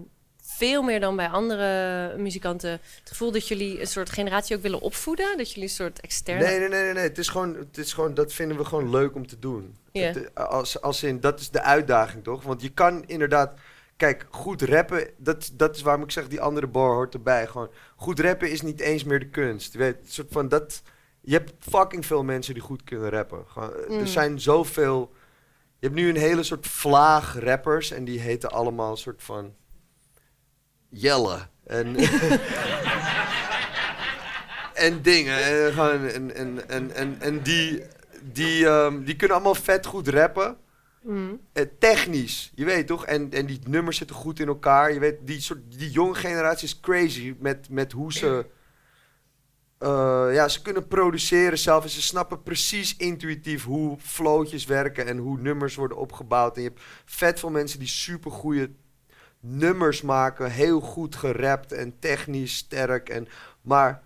[0.55, 4.81] veel meer dan bij andere muzikanten het gevoel dat jullie een soort generatie ook willen
[4.81, 5.37] opvoeden.
[5.37, 6.45] Dat jullie een soort externe...
[6.45, 7.03] Nee, nee, nee, nee, nee.
[7.03, 9.77] Het is gewoon, het is gewoon, dat vinden we gewoon leuk om te doen.
[9.91, 12.43] Het, als, als in, dat is de uitdaging, toch?
[12.43, 13.53] Want je kan inderdaad,
[13.97, 17.47] kijk, goed rappen, dat, dat is waarom ik zeg, die andere bar hoort erbij.
[17.47, 19.73] Gewoon, goed rappen is niet eens meer de kunst.
[19.73, 20.81] Je weet, een soort van dat,
[21.21, 23.43] je hebt fucking veel mensen die goed kunnen rappen.
[23.47, 23.99] Gewoon, eh, Mm.
[23.99, 25.13] Er zijn zoveel,
[25.79, 29.53] je hebt nu een hele soort vlaag rappers en die heten allemaal een soort van
[30.97, 31.47] Jelle.
[31.63, 31.95] En,
[34.87, 35.43] en dingen.
[35.43, 36.35] En, gewoon, en,
[36.69, 37.83] en, en, en, die,
[38.21, 40.57] die, ehm, die kunnen allemaal vet goed rappen.
[41.01, 41.39] Mm.
[41.53, 43.05] Eh, technisch, je weet toch?
[43.05, 44.93] En, en die nummers zitten goed in elkaar.
[44.93, 48.45] Je weet, die, soort, die jonge generatie is crazy met, met hoe ze...
[49.77, 51.83] eh, ja, ze kunnen produceren zelf.
[51.83, 56.55] En ze snappen precies intuïtief hoe flowtjes werken en hoe nummers worden opgebouwd.
[56.55, 58.71] En je hebt vet veel mensen die super goede
[59.47, 60.51] nummers maken.
[60.51, 63.09] Heel goed gerapt en technisch sterk.
[63.09, 63.27] En,
[63.61, 64.03] maar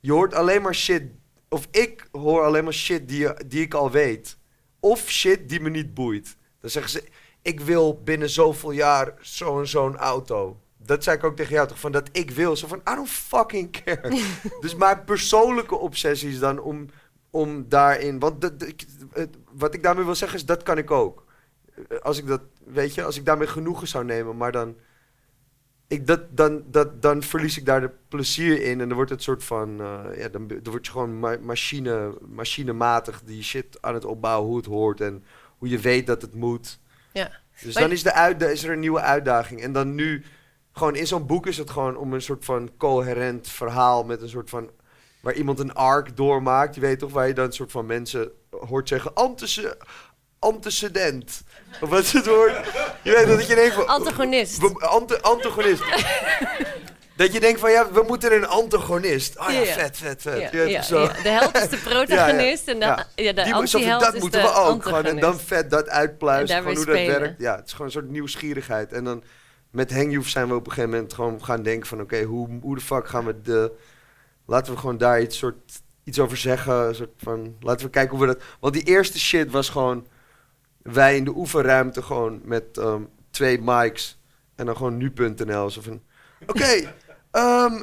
[0.00, 1.02] je hoort alleen maar shit.
[1.48, 4.38] Of ik hoor alleen maar shit die, die ik al weet.
[4.80, 6.36] Of shit die me niet boeit.
[6.60, 7.04] Dan zeggen ze,
[7.42, 10.60] ik wil binnen zoveel jaar zo'n zo'n auto.
[10.76, 12.56] Dat zei ik ook tegen jou toch, van dat ik wil.
[12.56, 14.20] Zo van, I don't fucking care.
[14.60, 16.86] dus mijn persoonlijke obsessie is dan om,
[17.30, 18.18] om daarin...
[18.18, 18.74] Want dat- dat-
[19.52, 21.24] wat ik daarmee wil zeggen is, dat kan ik ook.
[22.02, 24.76] Als ik dat, weet je, als ik daarmee genoegen zou nemen, maar dan...
[25.88, 29.22] Ik, dat, dan, dat, dan verlies ik daar de plezier in en dan wordt het
[29.22, 29.80] soort van...
[29.80, 34.48] eh, ja, dan, dan word je gewoon ma- machine, machinematig die shit aan het opbouwen,
[34.48, 35.24] hoe het hoort en
[35.58, 36.78] hoe je weet dat het moet.
[37.12, 37.30] Ja.
[37.62, 39.60] Dus Maar- dan is, de uit, is er een nieuwe uitdaging.
[39.62, 40.24] En dan nu,
[40.72, 44.28] gewoon in zo'n boek is het gewoon om een soort van coherent verhaal met een
[44.28, 44.70] soort van...
[45.20, 48.30] Waar iemand een arc doormaakt, je weet toch, waar je dan een soort van mensen
[48.50, 49.14] hoort zeggen...
[49.14, 49.78] Antece
[50.38, 51.42] antecedent.
[51.80, 52.52] Of wat is het woord?
[53.02, 53.86] Je weet dat je denkt van...
[53.86, 54.62] Antagonist.
[54.78, 55.82] Ante- antagonist.
[57.16, 59.38] dat je denkt van, ja, we moeten een antagonist.
[59.38, 60.50] Oh ja, vet, vet, vet.
[60.52, 61.00] Ja, zo.
[61.00, 61.12] ja.
[61.22, 63.32] De held is de protagonist en de, Ja.
[63.32, 64.82] de anti-held dat is moeten de we ook.
[64.82, 66.56] Gewoon, en dan vet dat En uitpluizen.
[66.56, 67.40] Gewoon hoe dat werkt.
[67.40, 68.92] Ja, het is gewoon een soort nieuwsgierigheid.
[68.92, 69.22] En dan
[69.70, 72.00] met Hengjoef zijn we op een gegeven moment gewoon gaan denken van...
[72.00, 73.72] Oké, hoe, hoe de fuck gaan we de...
[74.46, 76.94] Laten we gewoon daar iets, soort, iets over zeggen.
[76.94, 78.42] Soort van, laten we kijken hoe we dat...
[78.60, 80.06] Want die eerste shit was gewoon...
[80.86, 84.18] Wij in de oefenruimte gewoon met ehm, twee mics.
[84.54, 85.70] En dan gewoon nu.nl.
[85.70, 86.02] Zo van...
[86.46, 86.64] Oké,
[87.30, 87.74] ehm,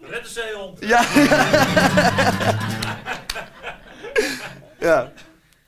[0.00, 0.78] Red de zeehond.
[0.80, 1.04] ja.
[4.88, 5.12] ja.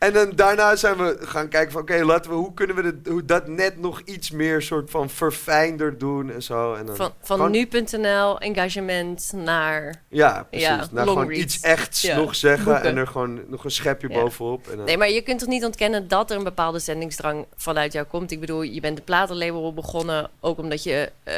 [0.05, 3.09] En dan daarna zijn we gaan kijken van oké, laten we hoe kunnen we dit,
[3.09, 6.75] hoe dat net nog iets meer soort van verfijnder doen en zo.
[6.75, 10.03] En dan Van, van gewoon- nu.nl engagement naar...
[10.09, 10.69] Ja, precies.
[10.69, 11.41] Ja, long gewoon reads.
[11.43, 12.83] iets echts Ja, nog zeggen boeken.
[12.85, 14.15] en er gewoon nog een schepje Ja.
[14.21, 14.69] bovenop.
[14.69, 17.93] En dan, Nee, maar je kunt toch niet ontkennen dat er een bepaalde zendingsdrang vanuit
[17.93, 18.31] jou komt.
[18.31, 21.35] Ik bedoel, je bent de platenlabel begonnen, ook omdat je eh,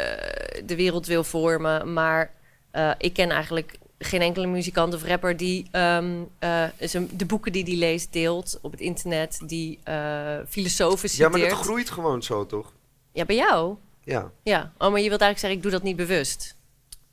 [0.64, 1.92] de wereld wil vormen.
[1.92, 2.31] Maar
[2.70, 6.65] eh, ik ken eigenlijk geen enkele muzikant of rapper die ehm, eh,
[7.11, 11.31] de boeken die hij leest deelt op het internet, die eh filosofen ja, citeert.
[11.31, 12.73] maar dat groeit gewoon zo toch?
[13.13, 13.77] Ja, bij jou?
[14.05, 14.31] Ja.
[14.43, 14.73] Ja.
[14.79, 16.55] Oh, maar je wilt eigenlijk zeggen, ik doe dat niet bewust.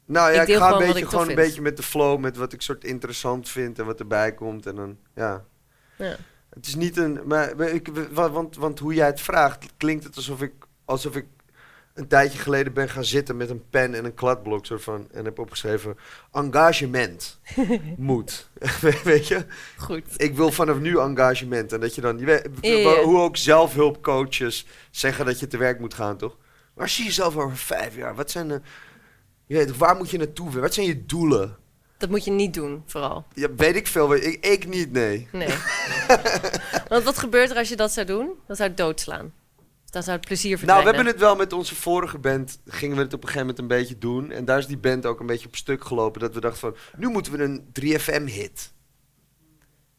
[0.05, 1.39] Nou ja, Ik ik, ga een beetje, gewoon een vind.
[1.39, 4.65] beetje met de flow, met wat ik soort interessant vind en wat erbij komt.
[4.65, 5.43] En dan, ja.
[5.97, 6.15] Ja.
[6.49, 7.19] Het is niet een.
[7.25, 10.53] Maar, ik, wa- want, want hoe jij het vraagt, klinkt het alsof ik,
[10.85, 11.25] alsof ik
[11.93, 15.25] een tijdje geleden ben gaan zitten met een pen en een kladblok soort van, en
[15.25, 15.97] heb opgeschreven:
[16.31, 17.39] engagement
[17.97, 18.49] moet.
[19.03, 19.45] weet je?
[19.77, 20.03] Goed.
[20.17, 21.73] Ik wil vanaf nu engagement.
[21.73, 22.47] En dat je dan, je weet,
[23.03, 26.37] hoe ook zelfhulpcoaches zeggen dat je te werk moet gaan, toch?
[26.73, 28.15] Waar zie je jezelf over vijf jaar?
[28.15, 28.61] Wat zijn de.
[29.45, 30.59] Je weet, waar moet je naartoe?
[30.59, 31.57] Wat zijn je doelen?
[31.97, 33.25] Dat moet je niet doen, vooral.
[33.33, 34.15] Ja, weet ik veel.
[34.15, 35.27] Ik, ik niet, nee.
[35.31, 35.47] Nee.
[36.89, 38.31] Want wat gebeurt er als je dat zou doen?
[38.47, 39.33] Dan zou doodslaan.
[39.93, 40.89] Dan zou het plezier Nou, verdwijnen.
[40.89, 42.59] we hebben het wel met onze vorige band.
[42.65, 44.31] Gingen we het op een gegeven moment een beetje doen.
[44.31, 46.21] En daar is die band ook een beetje op stuk gelopen.
[46.21, 48.73] Dat we dachten van, nu moeten we een 3FM-hit.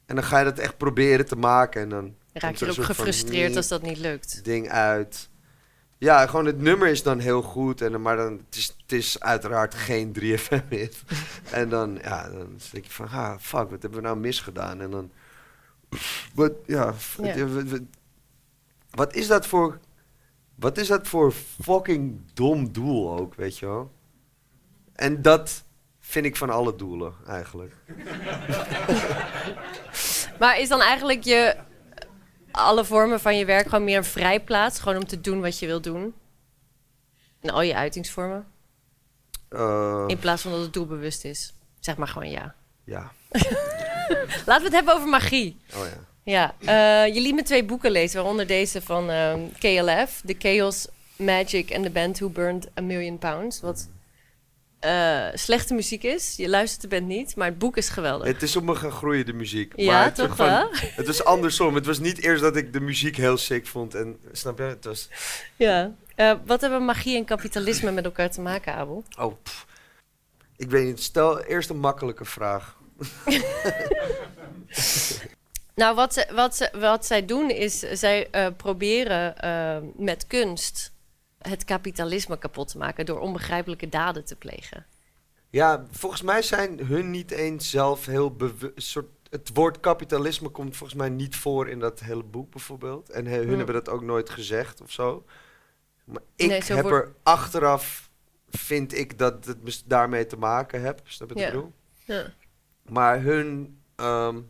[0.06, 1.82] En dan ga je dat echt proberen te maken.
[1.82, 4.44] En dan Raak je er ook gefrustreerd als dat niet lukt.
[4.44, 5.28] ding uit.
[5.98, 7.80] Ja, gewoon het nummer is dan heel goed.
[7.80, 11.02] En, maar dan, het, is, het is uiteraard geen 3FM-hit.
[11.50, 14.80] en dan, ja, dan denk je van, ah, fuck, wat hebben we nou misgedaan?
[14.80, 15.10] En dan,
[16.34, 16.94] wat, ja,
[18.90, 19.78] wat is dat voor,
[20.64, 23.92] wat is dat voor fucking dom doel ook, weet je wel?
[24.94, 25.64] En dat
[26.00, 27.74] vind ik van alle doelen, eigenlijk.
[30.38, 31.56] Maar is dan eigenlijk je
[32.50, 34.78] alle vormen van je werk gewoon meer een vrijplaats?
[34.78, 36.14] Gewoon om te doen wat je wil doen?
[37.40, 38.46] En al je uitingsvormen?
[39.48, 41.54] Eh, In plaats van dat het doelbewust is.
[41.80, 42.54] Zeg maar gewoon ja.
[42.84, 43.12] ja,
[44.46, 45.56] Laten we het hebben over magie.
[45.74, 46.13] oh ja.
[46.24, 50.88] Ja, eh, je liet me twee boeken lezen, waaronder deze van ehm, KLF, The Chaos
[51.16, 53.60] Magic and the Band Who Burned a Million Pounds.
[53.60, 53.88] Wat
[54.84, 56.36] eh, slechte muziek is.
[56.36, 58.26] Je luistert de band niet, maar het boek is geweldig.
[58.26, 59.72] Het is op me gaan groeien, de muziek.
[59.76, 60.68] Ja, maar het, toch wel?
[60.72, 61.74] het was andersom.
[61.74, 63.94] Het was niet eerst dat ik de muziek heel sick vond.
[63.94, 64.64] En, snap je?
[64.64, 65.08] Het was...
[65.56, 65.94] Ja.
[66.14, 69.04] Eh, wat hebben magie en kapitalisme met elkaar te maken, Abel?
[69.18, 69.66] Oh, pff.
[70.56, 71.02] Ik weet niet.
[71.02, 72.76] Stel eerst een makkelijke vraag.
[75.74, 80.92] Nou, wat, ze, wat, ze, wat zij doen is, zij eh, proberen eh, met kunst
[81.38, 84.86] het kapitalisme kapot te maken door onbegrijpelijke daden te plegen.
[85.50, 88.98] Ja, volgens mij zijn hun niet eens zelf heel bewust...
[89.30, 93.10] Het woord kapitalisme komt volgens mij niet voor in dat hele boek bijvoorbeeld.
[93.10, 93.56] En he- hun Hmm.
[93.56, 95.24] hebben dat ook nooit gezegd of zo.
[96.04, 98.10] Maar ik Nee, zo heb er achteraf...
[98.50, 101.00] Vind ik dat het daarmee te maken heb.
[101.04, 101.72] Snap je wat ik bedoel?
[102.04, 102.32] Ja.
[102.88, 103.78] Maar hun.
[103.96, 104.40] ehm,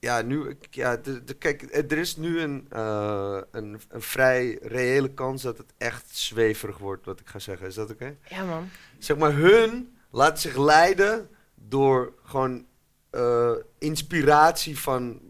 [0.00, 0.56] ja, nu.
[0.70, 5.58] Ja, de, de- kijk, er is nu een, eh, een, een vrij reële kans dat
[5.58, 7.66] het echt zweverig wordt, wat ik ga zeggen.
[7.66, 8.16] Is dat oké?
[8.28, 8.68] Ja, man.
[8.98, 12.66] Zeg maar, hun laten zich leiden door gewoon
[13.10, 15.20] eh, inspiratie van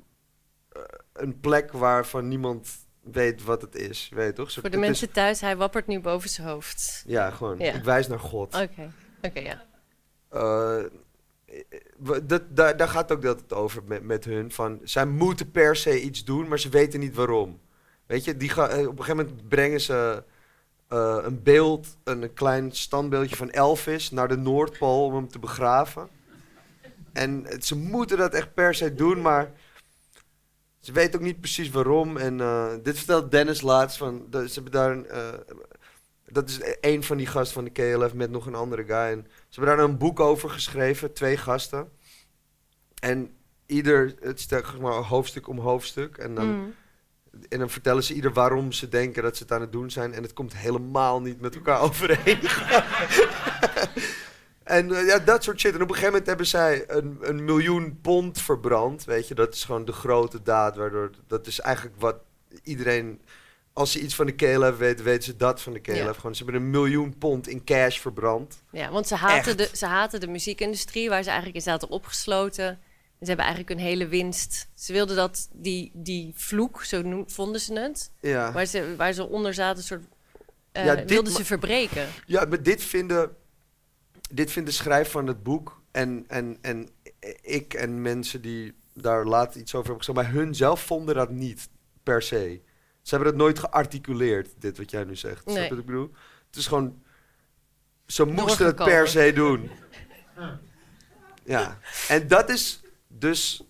[0.72, 2.68] eh, een plek waarvan niemand
[3.02, 4.10] weet wat het is.
[4.14, 4.50] Weet je toch?
[4.50, 7.02] Zo- Voor de is- mensen thuis, hij wappert nu boven zijn hoofd.
[7.06, 7.58] ja, gewoon.
[7.58, 7.72] Ja.
[7.72, 8.54] Ik wijs naar God.
[8.54, 9.62] Oké, oké, ja.
[11.48, 14.52] Eh, dat, daar, daar gaat ook dat het over met, met hun.
[14.52, 17.60] Van, zij moeten per se iets doen, maar ze weten niet waarom.
[18.06, 20.22] Weet je, die eh, op een gegeven moment brengen ze
[20.88, 26.08] eh, een beeld, een, klein standbeeldje van Elvis naar de Noordpool om hem te begraven.
[27.12, 29.52] En het- ze moeten dat echt per se doen, maar
[30.80, 32.16] ze weten ook niet precies waarom.
[32.16, 35.28] En eh, dit vertelt Dennis laatst van, ze daar eh,
[36.26, 38.94] dat is een van die gasten van de KLF met nog een andere guy.
[38.94, 41.90] En ze hebben daar een boek over geschreven, twee gasten.
[43.00, 43.30] En
[43.66, 46.18] ieder, het zeg maar hoofdstuk om hoofdstuk.
[46.18, 46.74] En dan, Mm.
[47.48, 50.14] en dan vertellen ze ieder waarom ze denken dat ze het aan het doen zijn.
[50.14, 52.38] En het komt helemaal niet met elkaar overeen.
[54.64, 55.74] en eh, ja, dat soort shit.
[55.74, 59.04] En op een gegeven moment hebben zij een, een miljoen pond verbrand.
[59.04, 60.76] Weet je, dat is gewoon de grote daad.
[60.76, 62.16] Waardoor, dat is eigenlijk wat
[62.62, 63.20] iedereen...
[63.78, 65.96] Als ze iets van de KLF weten, weten ze dat van de KLF.
[65.96, 66.12] Ja.
[66.12, 68.62] Gewoon, ze hebben een miljoen pond in cash verbrand.
[68.70, 69.70] Ja, want ze haten, Echt.
[69.70, 72.66] de, ze haten de muziekindustrie, waar ze eigenlijk in zaten opgesloten.
[72.66, 72.78] En
[73.20, 74.68] ze hebben eigenlijk hun hele winst.
[74.74, 78.52] Ze wilden dat, die, die vloek, zo noem, vonden ze het, Ja.
[78.52, 80.04] waar ze, waar ze onder zaten, soort,
[80.72, 82.06] Ja, dit wilden ze verbreken.
[82.26, 83.36] Ja, maar dit vinden,
[84.30, 86.88] dit vindt de schrijver van het boek en, en, en
[87.42, 91.30] ik en mensen die daar later iets over hebben gezegd, maar hun zelf vonden dat
[91.30, 91.68] niet
[92.02, 92.60] per se.
[93.08, 95.42] Ze hebben het nooit gearticuleerd, dit wat jij nu zegt.
[95.42, 95.68] Snap je Nee.
[95.68, 96.10] wat ik bedoel?
[96.46, 97.02] Het is gewoon,
[98.06, 99.70] ze moesten het per se doen.
[101.44, 103.62] Ja, en dat is dus,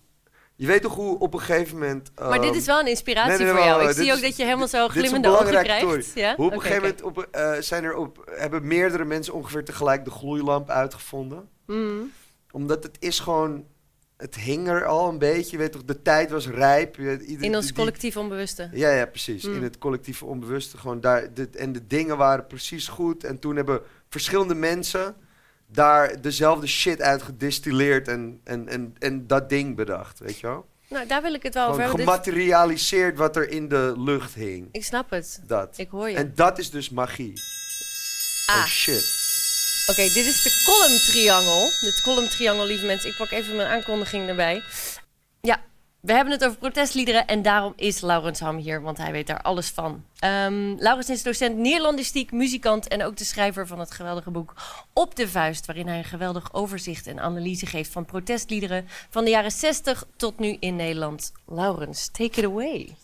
[0.55, 2.11] je weet toch hoe op een gegeven moment...
[2.19, 3.87] Maar dit ehm, is wel een inspiratie nee, nee, voor jou.
[3.89, 6.11] Ik zie is- ook dat je helemaal zo glimmende ogen krijgt.
[6.13, 6.35] Ja?
[6.35, 10.05] Hoe op een gegeven moment op, eh, zijn er op, hebben meerdere mensen ongeveer tegelijk
[10.05, 11.49] de gloeilamp uitgevonden.
[11.65, 12.11] Mm.
[12.51, 13.65] Omdat het is gewoon,
[14.19, 15.51] het hing er al een beetje.
[15.51, 16.97] Je weet toch, de tijd was rijp.
[16.97, 18.69] Ieder- In ons collectief onbewuste.
[18.73, 19.43] Ja, ja, precies.
[19.43, 19.55] Mm.
[19.55, 20.77] In het collectieve onbewuste.
[20.77, 23.23] Gewoon daar, de, en de dingen waren precies goed.
[23.23, 25.15] En toen hebben verschillende mensen
[25.67, 30.67] daar dezelfde shit uit gedistilleerd en, en, en, en dat ding bedacht, weet je wel?
[30.89, 31.99] Nou, daar wil ik het wel over hebben.
[31.99, 34.67] Gematerialiseerd wat er in de lucht hing.
[34.71, 35.41] ik snap het.
[35.47, 35.77] Dat.
[35.77, 36.15] Ik hoor je.
[36.15, 37.33] En dat is dus magie.
[38.45, 38.55] Ah.
[38.55, 39.27] Oh shit.
[39.89, 41.69] Oké, dit is de column triangel.
[41.81, 43.09] Dit column triangel, lieve mensen.
[43.09, 44.63] Ik pak even mijn aankondiging erbij.
[45.41, 45.61] Ja,
[45.99, 49.41] we hebben het over protestliederen en daarom is Laurens Ham hier, want hij weet daar
[49.41, 50.05] alles van.
[50.19, 54.53] Ehm Laurens is docent Nederlandistiek, muzikant en ook de schrijver van het geweldige boek
[54.93, 59.29] Op de Vuist, waarin hij een geweldig overzicht en analyse geeft van protestliederen van de
[59.29, 61.31] jaren 60 tot nu in Nederland.
[61.45, 62.95] Laurens, take it away.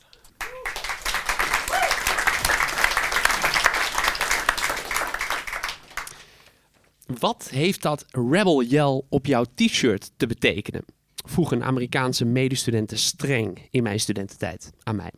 [7.06, 10.86] Wat heeft dat Rebel Yell op jouw t-shirt te betekenen?
[11.26, 15.12] Vroeg een Amerikaanse medestudente streng in mijn studententijd aan mij.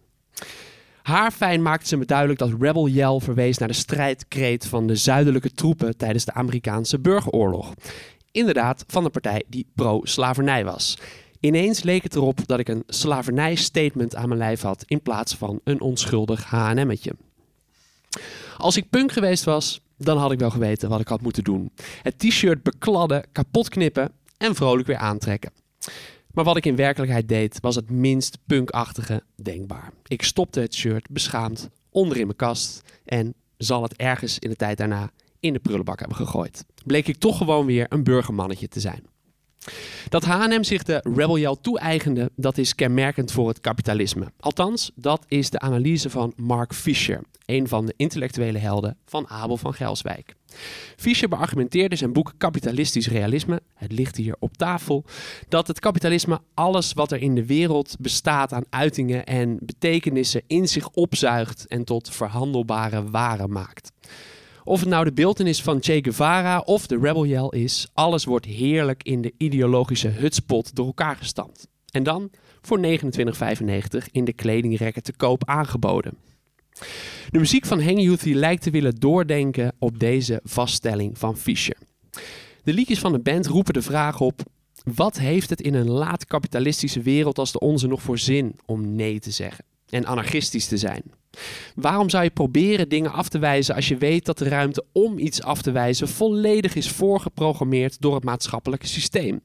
[1.01, 5.51] Haarfijn maakte ze me duidelijk dat Rebel Yell verwees naar de strijdkreet van de zuidelijke
[5.51, 7.73] troepen tijdens de Amerikaanse burgeroorlog.
[8.31, 10.97] Inderdaad, van de partij die pro-slavernij was.
[11.39, 15.59] Ineens leek het erop dat ik een slavernij-statement aan mijn lijf had in plaats van
[15.63, 17.15] een onschuldig H&M'tje.
[18.57, 21.71] Als ik punk geweest was, dan had ik wel geweten wat ik had moeten doen.
[22.01, 25.51] Het t-shirt bekladden, kapot knippen en vrolijk weer aantrekken.
[26.33, 29.91] Maar wat ik in werkelijkheid deed, was het minst punkachtige denkbaar.
[30.07, 34.55] Ik stopte het shirt beschaamd onder in mijn kast en zal het ergens in de
[34.55, 36.65] tijd daarna in de prullenbak hebben gegooid.
[36.85, 39.03] Bleek ik toch gewoon weer een burgermannetje te zijn.
[40.09, 44.31] Dat H&M zich de Rebel Yell toe-eigende, dat is kenmerkend voor het kapitalisme.
[44.39, 49.57] Althans, dat is de analyse van Mark Fisher, een van de intellectuele helden van Abel
[49.57, 50.35] van Gelswijk.
[50.95, 55.03] Fischer beargumenteerde zijn boek Kapitalistisch Realisme, het ligt hier op tafel,
[55.47, 60.67] dat het kapitalisme alles wat er in de wereld bestaat aan uitingen en betekenissen in
[60.67, 63.91] zich opzuigt en tot verhandelbare waren maakt.
[64.67, 68.45] Of het nou de beeltenis van Che Guevara of de Rebel Yell is, alles wordt
[68.45, 71.67] heerlijk in de ideologische hutspot door elkaar gestampt.
[71.91, 72.97] En dan voor 29,95
[74.11, 76.17] in de kledingrekken te koop aangeboden.
[77.29, 81.77] De muziek van Hang Youthy lijkt te willen doordenken op deze vaststelling van Fischer.
[82.63, 84.41] De liedjes van de band roepen de vraag op:
[84.83, 88.95] wat heeft het in een laat kapitalistische wereld als de onze nog voor zin om
[88.95, 91.03] nee te zeggen en anarchistisch te zijn?
[91.75, 95.17] Waarom zou je proberen dingen af te wijzen als je weet dat de ruimte om
[95.17, 99.41] iets af te wijzen volledig is voorgeprogrammeerd door het maatschappelijke systeem?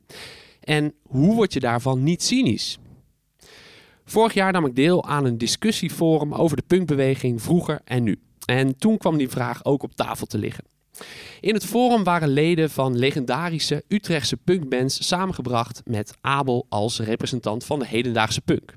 [0.60, 2.78] En hoe word je daarvan niet cynisch?
[4.04, 8.20] Vorig jaar nam ik deel aan een discussieforum over de punkbeweging vroeger en nu.
[8.46, 10.64] En toen kwam die vraag ook op tafel te liggen.
[11.40, 17.78] In het forum waren leden van legendarische Utrechtse punkbands samengebracht met Abel als representant van
[17.78, 18.74] de hedendaagse punk.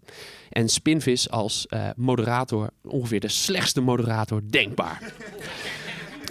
[0.49, 5.13] En Spinvis als eh, moderator, ongeveer de slechtste moderator denkbaar.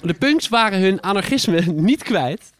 [0.02, 1.60] De punks waren hun anarchisme
[1.90, 2.50] niet kwijt,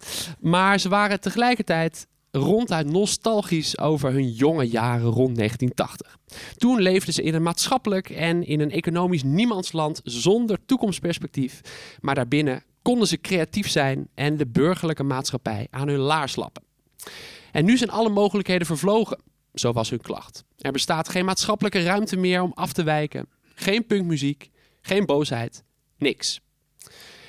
[0.41, 6.17] maar ze waren tegelijkertijd ronduit nostalgisch over hun jonge jaren rond 1980.
[6.57, 11.61] Toen leefden ze in een maatschappelijk en in een economisch niemandsland zonder toekomstperspectief,
[12.01, 16.63] maar daarbinnen konden ze creatief zijn en de burgerlijke maatschappij aan hun laars lappen.
[17.53, 19.21] En nu zijn alle mogelijkheden vervlogen,
[19.55, 20.45] zo was hun klacht.
[20.59, 24.51] Er bestaat geen maatschappelijke ruimte meer om af te wijken, geen punkmuziek,
[24.83, 25.65] geen boosheid,
[25.99, 26.41] niks.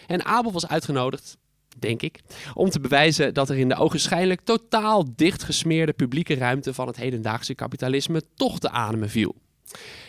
[0.07, 1.37] En Abel was uitgenodigd,
[1.79, 2.19] denk ik,
[2.53, 7.55] om te bewijzen dat er in de ogenschijnlijk totaal dichtgesmeerde publieke ruimte van het hedendaagse
[7.55, 9.35] kapitalisme toch te ademen viel.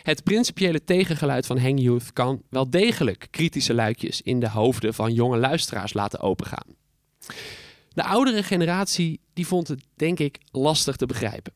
[0.03, 5.13] Het principiële tegengeluid van Hang Youth kan wel degelijk kritische luikjes in de hoofden van
[5.13, 6.75] jonge luisteraars laten opengaan.
[7.89, 11.53] De oudere generatie die vond het, denk ik, lastig te begrijpen.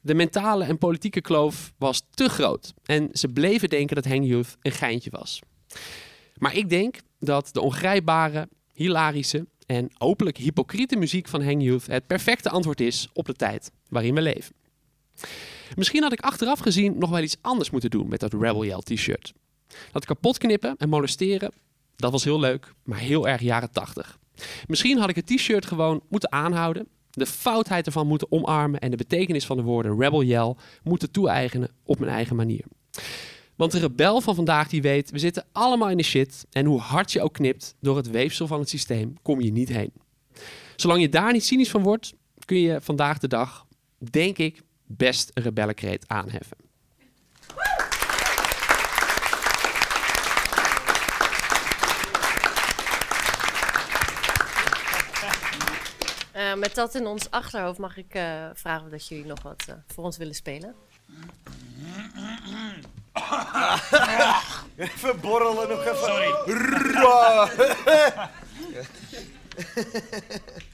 [0.00, 4.56] De mentale en politieke kloof was te groot en ze bleven denken dat Hang Youth
[4.60, 5.40] een geintje was.
[6.36, 12.06] Maar ik denk dat de ongrijpbare, hilarische en openlijk hypocriete muziek van Hang Youth het
[12.06, 14.54] perfecte antwoord is op de tijd waarin we leven.
[15.76, 18.80] Misschien had ik achteraf gezien nog wel iets anders moeten doen met dat Rebel Yell
[18.80, 19.32] t-shirt.
[19.92, 21.52] Dat kapot knippen en molesteren,
[21.96, 24.18] dat was heel leuk, maar heel erg jaren 80.
[24.66, 28.96] Misschien had ik het t-shirt gewoon moeten aanhouden, de foutheid ervan moeten omarmen en de
[28.96, 32.64] betekenis van de woorden Rebel Yell moeten toe-eigenen op mijn eigen manier.
[33.56, 36.80] Want de rebel van vandaag die weet, we zitten allemaal in de shit en hoe
[36.80, 39.92] hard je ook knipt door het weefsel van het systeem, kom je niet heen.
[40.76, 43.66] Zolang je daar niet cynisch van wordt, kun je vandaag de dag,
[44.10, 44.62] denk ik,
[44.96, 46.56] best een rebellenkreet aanheffen.
[56.32, 59.64] Eh, met dat in ons achterhoofd mag ik eh, vragen of dat jullie nog wat
[59.68, 60.74] eh, voor ons willen spelen.
[64.76, 65.96] Even borrelen nog even.
[65.96, 66.32] Sorry.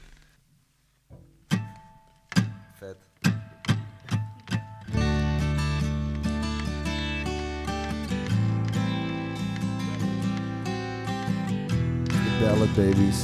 [12.41, 13.17] ballad babies.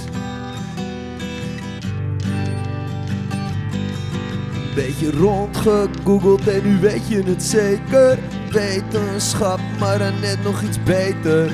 [4.76, 8.20] Beetje rondgegoogeld en nu weet je het zeker.
[8.52, 11.52] Wetenschap, maar dan net nog iets beter.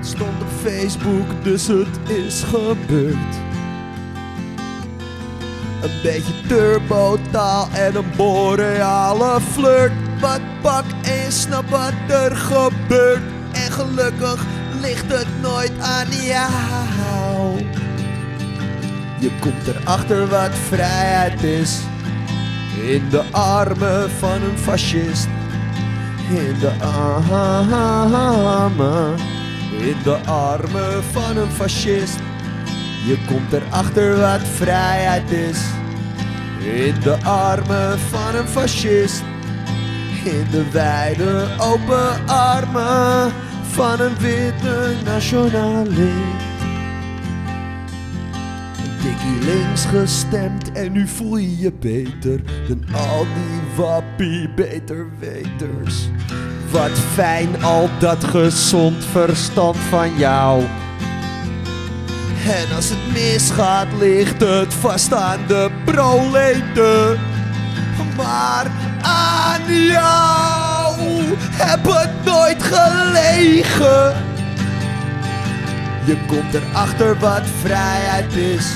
[0.00, 3.34] Stond op Facebook, dus het is gebeurd.
[5.82, 9.92] Een beetje turbotaal en een boreale flirt.
[10.20, 13.22] Wat pak en je snapt wat er gebeurt.
[13.52, 14.44] En gelukkig
[14.80, 17.64] ligt het nooit aan jou.
[19.18, 21.80] Je komt erachter wat vrijheid is.
[22.82, 25.28] In de armen van een fascist.
[26.28, 26.72] In de
[28.04, 29.14] armen.
[29.78, 32.18] In de armen van een fascist.
[33.06, 35.58] Je komt erachter wat vrijheid is.
[36.58, 39.22] In de armen van een fascist.
[40.24, 43.32] In de wijde open armen
[43.70, 46.48] van een witte nationalist.
[49.02, 56.08] Dikkie links gestemd en nu voel je je beter dan al die wappie beter weters.
[56.70, 60.62] Wat fijn al dat gezond verstand van jou.
[62.46, 67.18] En als het misgaat, ligt het vast aan de proleten.
[68.16, 68.70] Maar
[69.02, 70.69] aan jou
[71.38, 74.28] heb het nooit gelegen.
[76.04, 78.72] Je komt erachter wat vrijheid is.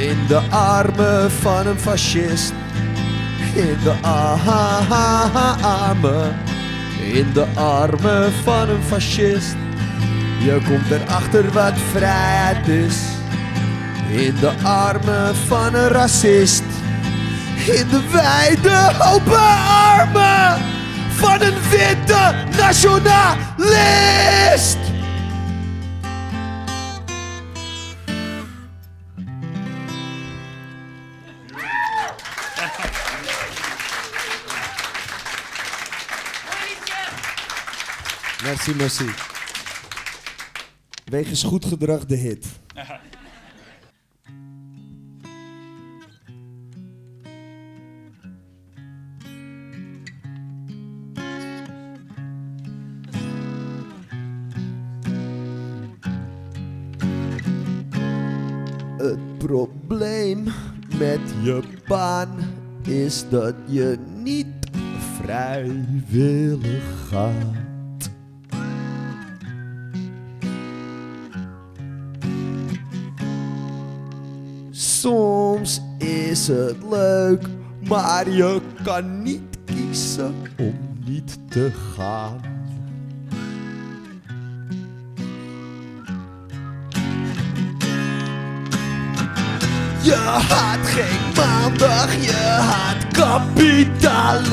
[0.00, 2.52] In de armen van een fascist.
[3.54, 3.94] In de
[5.60, 6.36] armen.
[7.12, 9.56] In de armen van een fascist.
[10.38, 12.96] Je komt erachter wat vrijheid is.
[14.08, 16.62] In de armen van een racist.
[17.66, 19.40] In de wijde open
[19.88, 20.78] armen
[21.20, 24.78] van een witte nationalist.
[38.42, 39.04] Merci, merci.
[41.04, 42.59] Wegens goed gedrag de hit.
[63.30, 64.46] Dat je niet
[65.22, 68.10] vrijwillig gaat.
[74.70, 77.46] Soms is het leuk,
[77.88, 80.74] maar je kan niet kiezen om
[81.04, 82.59] niet te gaan.
[90.02, 90.14] Je
[90.48, 94.48] haat geen maandag, je haat kapitalisme.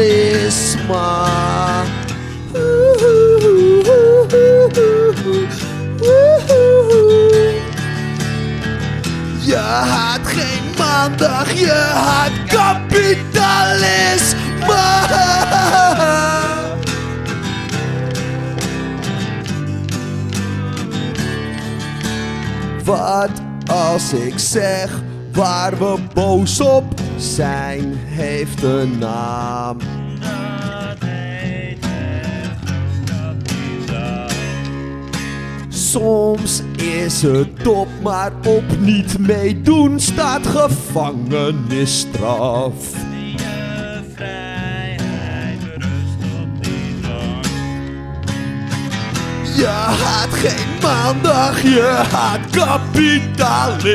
[9.39, 14.35] Je haat geen maandag, je haat kapitalisme.
[22.83, 25.05] Wat als ik zeg
[25.37, 26.83] waar we boos op
[27.17, 29.77] zijn, heeft een naam.
[35.67, 42.73] Soms is het top, maar op niet meedoen staat gevangenisstraf.
[49.57, 53.85] Je haat geen maandag, je haat kapitalisme.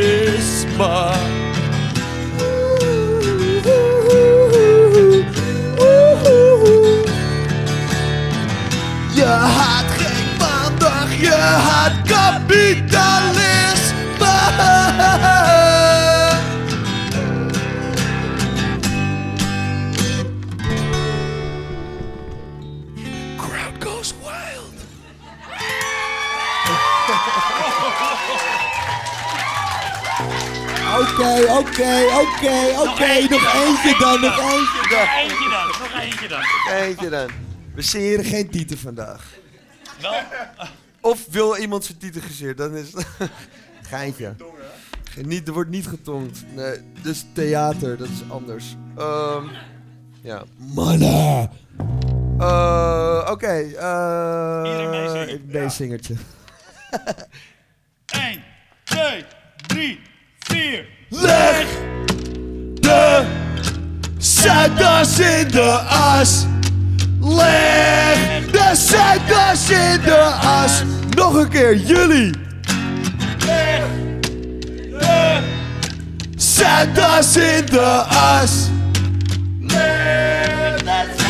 [9.14, 13.22] Je haat geen maandag, je haat kapitalisme.
[31.00, 33.28] Oké, oké, oké, oké.
[33.30, 35.08] Nog eentje dan, nog eentje dan.
[35.18, 36.40] Eentje dan, nog eentje dan.
[36.76, 37.28] Eentje dan.
[37.74, 39.24] We sieren geen tieten vandaag.
[40.00, 40.12] Wel,
[41.00, 43.06] Of wil iemand zijn titel gezeerd, dan is het...
[43.90, 44.34] Geintje.
[45.22, 46.44] Niet, er wordt niet getongd.
[46.54, 48.76] Nee, dus theater, dat is anders.
[48.98, 49.44] Ehm
[50.22, 50.42] ja.
[50.56, 51.50] Mannen!
[52.38, 53.46] Eh, Oké.
[53.46, 55.28] eh, Iedereen meezingen.
[55.28, 56.14] Ik ben een zingertje.
[58.06, 58.42] 1,
[58.84, 59.24] 2,
[59.66, 60.00] 3,
[60.52, 60.84] 4.
[61.08, 61.66] Leg
[62.80, 63.24] de
[64.18, 66.46] Zuidas in de as.
[67.20, 70.82] Leg de Zuidas in de as.
[71.16, 72.30] Nog een keer, jullie.
[73.46, 73.82] Leg
[75.00, 75.40] de
[76.36, 78.68] Zuidas in de as.
[79.60, 81.21] Leg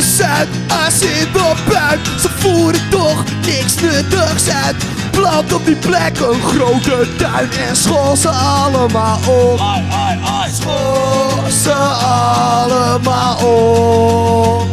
[0.00, 0.18] 4.
[0.18, 1.98] Weg de Zuidas in de buik.
[2.20, 4.76] Ze voeren toch niks nuttigs uit.
[5.10, 9.60] Plant op die plek een grote tuin en school ze allemaal op.
[9.60, 10.50] Ai, ai, ai.
[10.52, 11.72] School ze
[12.04, 14.66] allemaal op.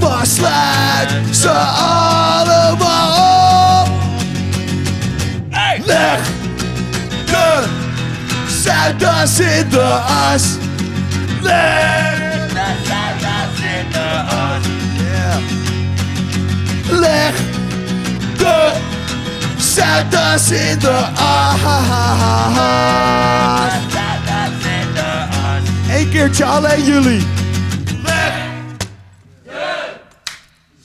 [0.00, 1.50] Maar sluit ze
[2.28, 3.10] allemaal
[3.82, 3.88] op.
[5.50, 5.82] Hey.
[5.84, 6.20] Leg
[7.26, 7.64] de
[8.62, 9.98] Zuidas in de
[10.32, 10.42] as.
[11.40, 12.09] Leg
[17.00, 17.34] Leg
[18.36, 18.72] de
[19.58, 21.60] Zuidas in de as.
[25.90, 27.26] Eén keertje alleen jullie.
[28.02, 28.34] Leg
[29.44, 29.96] de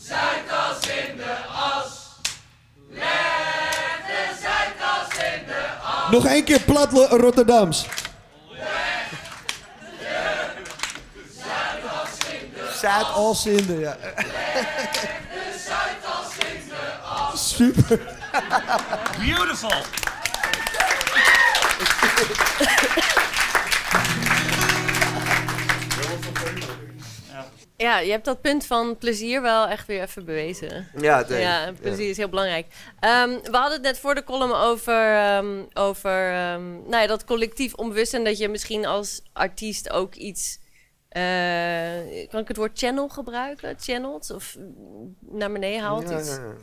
[0.07, 2.19] Zuidas in de as.
[2.89, 6.11] Leg de Zuidas in de as.
[6.11, 7.85] Nog één keer plat Rotterdams.
[12.81, 13.95] Zuid-Alsinde, ja.
[17.55, 17.99] Super.
[19.19, 19.71] Beautiful.
[27.77, 30.87] Ja, je hebt dat punt van plezier wel echt weer even bewezen.
[30.97, 32.65] Ja, het Ja, plezier is heel belangrijk.
[32.99, 37.25] Ehm, we hadden het net voor de column over, ehm, over ehm, nou ja, dat
[37.25, 40.63] collectief onbewust en dat je misschien als artiest ook iets.
[41.09, 43.75] eh, kan ik het woord channel gebruiken?
[43.79, 44.31] Channelt?
[44.31, 46.09] Of mm, naar beneden haalt?
[46.09, 46.41] Ja, iets ja, ja.
[46.41, 46.55] aan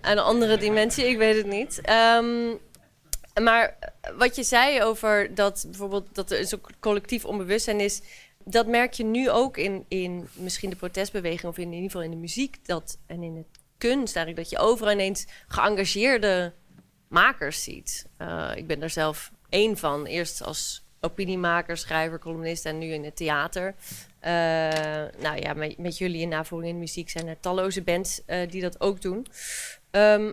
[0.00, 1.80] een andere dimensie, ik weet het niet.
[1.80, 2.54] Ehm,
[3.42, 3.78] maar
[4.16, 8.02] wat je zei over dat bijvoorbeeld dat er zo'n collectief onbewustzijn is,
[8.44, 12.10] dat merk je nu ook in, in misschien de protestbeweging of in, ieder geval in
[12.10, 16.52] de muziek dat, en in het kunst eigenlijk, dat je overal ineens geëngageerde
[17.08, 18.06] makers ziet.
[18.16, 23.04] Eh, ik ben daar zelf één van, eerst als opiniemaker, schrijver, columnist en nu in
[23.04, 23.74] het theater.
[24.20, 24.32] Eh,
[25.18, 28.80] nou ja, met, jullie in navolging in muziek zijn er talloze bands eh, die dat
[28.80, 29.26] ook doen.
[29.90, 30.32] Ehm,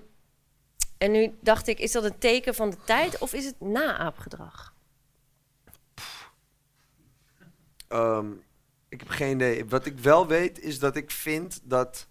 [0.97, 4.73] En nu dacht ik, is dat een teken van de tijd of is het naaapgedrag?
[7.87, 8.31] Ehm,
[8.89, 9.65] ik heb geen idee.
[9.65, 12.07] Wat ik wel weet is dat ik vind dat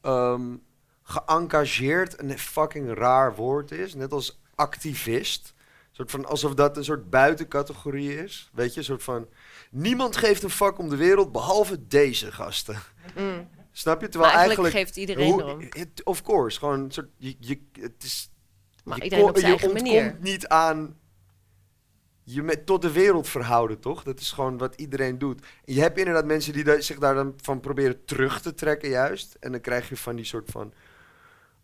[0.00, 0.54] ehm
[1.02, 3.94] geëngageerd een fucking raar woord is.
[3.94, 5.54] Net als activist.
[5.90, 8.50] Soort van, alsof dat een soort buitencategorie is.
[8.52, 9.28] Weet je, een soort van...
[9.74, 12.76] Niemand geeft een fuck om de wereld behalve deze gasten.
[13.16, 13.48] Mm.
[13.72, 14.08] Snap je?
[14.08, 14.74] Terwijl eigenlijk, eigenlijk...
[14.74, 15.68] geeft iedereen hoe- erom.
[16.04, 17.08] of course, gewoon een soort...
[17.16, 18.30] Je, je, het is,
[18.84, 20.16] Maar je iedereen op zijn je eigen ontkomt manier.
[20.20, 20.96] niet aan
[22.24, 24.02] je met, tot de wereld verhouden, toch?
[24.02, 25.40] Dat is gewoon wat iedereen doet.
[25.64, 28.88] En je hebt inderdaad mensen die da- zich daar dan van proberen terug te trekken,
[28.88, 29.36] juist.
[29.40, 30.72] En dan krijg je van die soort van.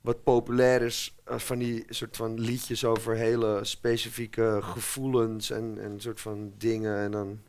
[0.01, 6.01] Wat populair is, eh, van die soort van liedjes over hele specifieke gevoelens en, en
[6.01, 6.97] soort van dingen.
[6.99, 7.41] En dan.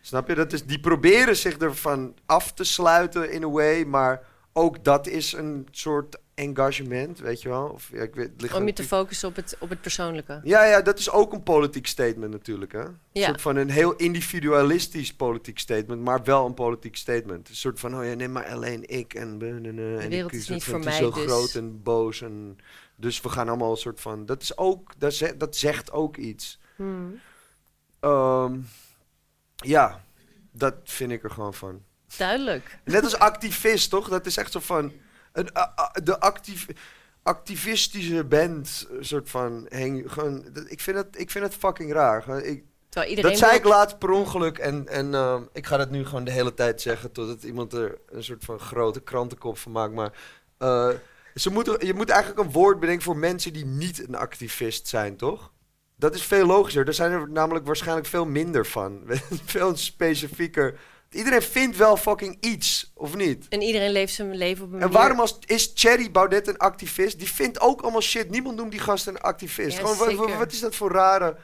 [0.00, 0.34] Snap je?
[0.34, 4.22] Dat is, die proberen zich ervan af te sluiten in a way, maar
[4.52, 7.66] ook dat is een soort engagement, weet je wel?
[7.68, 10.40] Of, ja, ik weet, het ligt Om je te focussen op het, op het persoonlijke.
[10.44, 12.72] ja, ja, dat is ook een politiek statement natuurlijk.
[12.72, 12.80] Hè?
[12.84, 13.26] Een Ja.
[13.26, 17.48] soort van een heel individualistisch politiek statement, maar wel een politiek statement.
[17.48, 19.38] Een soort van, oh ja, neem maar alleen ik en...
[19.38, 19.46] De
[20.00, 22.58] en wereld ik, is niet van, voor mij, zo dus- groot en boos en...
[22.96, 24.26] Dus we gaan allemaal een soort van...
[24.26, 24.92] Dat is ook...
[24.98, 26.58] Dat, ze- dat zegt ook iets.
[26.76, 27.20] Hmm.
[28.00, 28.58] Ehm,
[29.60, 30.04] ja,
[30.52, 31.82] dat vind ik er gewoon van.
[32.16, 32.78] Duidelijk.
[32.84, 34.08] Net als activist, toch?
[34.08, 34.92] Dat is echt zo van...
[35.32, 36.66] Een, a- a- de actief,
[37.22, 39.66] activistische band, een soort van...
[39.68, 42.22] Heng, gewoon, dat- ik, vind het, ik vind het fucking raar.
[42.22, 42.64] Gewoon, Ik,
[43.22, 46.30] dat zei ik laatst per ongeluk en, en ehm, ik ga dat nu gewoon de
[46.30, 47.12] hele tijd zeggen...
[47.12, 49.92] totdat iemand er een soort van grote krantenkop van maakt.
[49.94, 50.12] Maar
[50.58, 50.88] eh,
[51.34, 55.16] ze moeten, je moet eigenlijk een woord bedenken voor mensen die niet een activist zijn,
[55.16, 55.52] toch?
[56.00, 56.86] Dat is veel logischer.
[56.86, 59.02] Er zijn er namelijk waarschijnlijk veel minder van.
[59.44, 60.78] veel specifieker.
[61.10, 63.46] Iedereen vindt wel fucking iets, of niet?
[63.48, 67.18] En iedereen leeft zijn leven op een En waarom als, is Thierry Baudet een activist?
[67.18, 68.30] Die vindt ook allemaal shit.
[68.30, 69.76] Niemand noemt die gast een activist.
[69.76, 70.38] Ja, Gewoon, wa- wa- zeker.
[70.38, 71.36] wat is dat voor rare...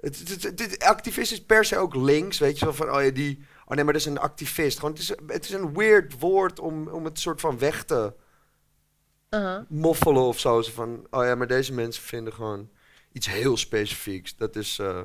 [0.00, 2.74] Het, het, het- het- het- activist is per se ook links, weet je wel.
[2.74, 3.44] Van, oh ja, die...
[3.66, 4.78] Oh nee, maar dat is een activist.
[4.78, 8.12] Gewoon, het, is, het is een weird woord om, om het soort van weg te
[9.68, 10.62] moffelen of zo.
[10.62, 12.68] Zo van, oh ja, maar deze mensen vinden gewoon
[13.12, 14.36] iets heel specifieks.
[14.36, 14.78] Dat is...
[14.78, 15.00] eh,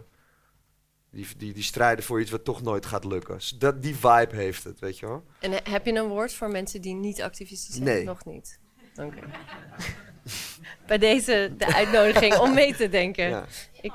[1.12, 3.36] die, die, die strijden voor iets wat toch nooit gaat lukken.
[3.38, 5.24] Dus Dat, die vibe heeft het, weet je wel.
[5.40, 7.86] En he- heb je een woord voor mensen die niet activistisch zijn?
[7.86, 8.04] Nee.
[8.04, 8.60] Nog niet.
[8.96, 9.20] Oké.
[10.88, 13.30] Bij deze de uitnodiging om mee te denken.
[13.30, 13.46] Ja.
[13.82, 13.94] Ik-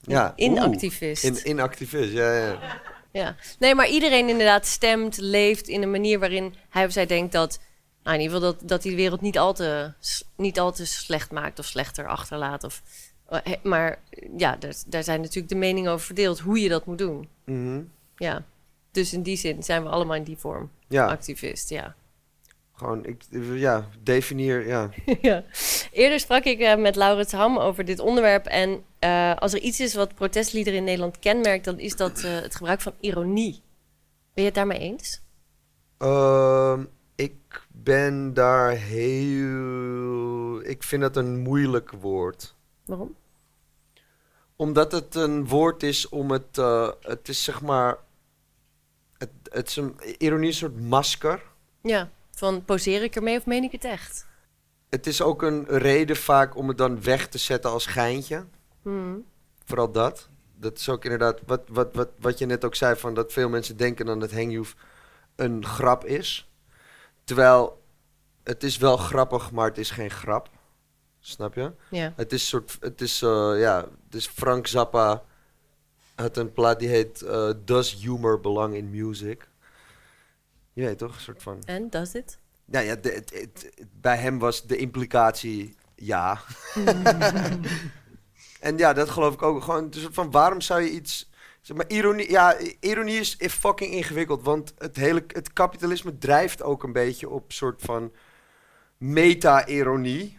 [0.00, 0.32] Ja.
[0.36, 1.24] Inactivist.
[1.24, 2.80] In, inactivist, ja, ja.
[3.12, 3.36] Ja.
[3.58, 7.60] Nee, maar iedereen inderdaad stemt, leeft in een manier waarin hij of zij denkt dat...
[8.02, 9.92] Nou, in ieder geval dat, dat hij de wereld niet al, te,
[10.36, 12.64] niet al te slecht maakt of slechter achterlaat.
[12.64, 12.82] Of,
[13.62, 13.98] maar
[14.36, 17.28] ja, daar, daar zijn natuurlijk de meningen over verdeeld hoe je dat moet doen.
[17.44, 17.82] Mhm.
[18.16, 18.44] Ja.
[18.90, 21.94] Dus in die zin zijn we allemaal in die vorm Ja, activist, ja.
[22.72, 23.22] gewoon, ik,
[23.54, 24.90] ja, definieer, ja.
[25.20, 25.44] ja.
[25.92, 28.46] Eerder sprak ik eh, met Laurens Ham over dit onderwerp.
[28.46, 32.30] En eh, als er iets is wat protestliederen in Nederland kenmerkt, dan is dat eh,
[32.32, 33.62] het gebruik van ironie.
[34.34, 35.20] Ben je het daarmee eens?
[35.98, 40.68] Ehm, ik ben daar heel...
[40.68, 42.53] Ik vind dat een moeilijk woord.
[42.84, 43.16] Waarom?
[44.56, 46.58] Omdat het een woord is om het...
[46.58, 47.96] eh, het is zeg maar...
[49.18, 51.42] Het, het is een ironie is een soort masker.
[51.80, 54.26] Ja, van poseer ik ermee of meen ik het echt?
[54.88, 58.44] Het is ook een reden vaak om het dan weg te zetten als geintje.
[58.82, 59.24] Hmm.
[59.64, 60.28] Vooral dat.
[60.56, 63.48] Dat is ook inderdaad wat, wat, wat, wat je net ook zei, van dat veel
[63.48, 64.76] mensen denken dan dat hengjoef
[65.36, 66.50] een grap is.
[67.24, 67.82] Terwijl
[68.42, 70.50] het is wel grappig, maar het is geen grap.
[71.26, 71.72] Snap je?
[71.90, 72.12] Ja.
[72.16, 75.22] Het is soort, het is, eh, ja, dus Frank Zappa
[76.14, 79.48] had een plaat die heet eh, Does Humor Belong in Music?
[80.72, 81.62] Je weet toch, een soort van...
[81.64, 82.38] En, does it?
[82.64, 86.40] Nou ja, de, het, het- het- bij hem was de implicatie ja.
[88.60, 89.62] en ja, dat geloof ik ook.
[89.62, 91.30] Gewoon soort van waarom zou je iets.
[91.60, 94.42] Zeg maar, ironie, ja, ironie is, is fucking ingewikkeld.
[94.42, 98.12] Want het hele het kapitalisme drijft ook een beetje op soort van
[98.96, 100.38] meta-ironie.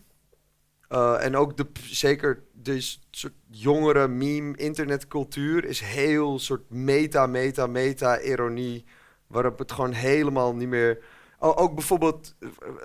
[0.87, 7.67] Eh, en ook de, zeker de soort jongere meme internetcultuur is heel soort meta, meta,
[7.67, 8.85] meta-ironie.
[9.27, 11.03] Waarop het gewoon helemaal niet meer.
[11.39, 12.75] Ook bijvoorbeeld, eh, eh,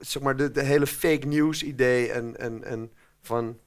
[0.00, 3.58] zeg maar, de, de hele fake news idee en, en, en van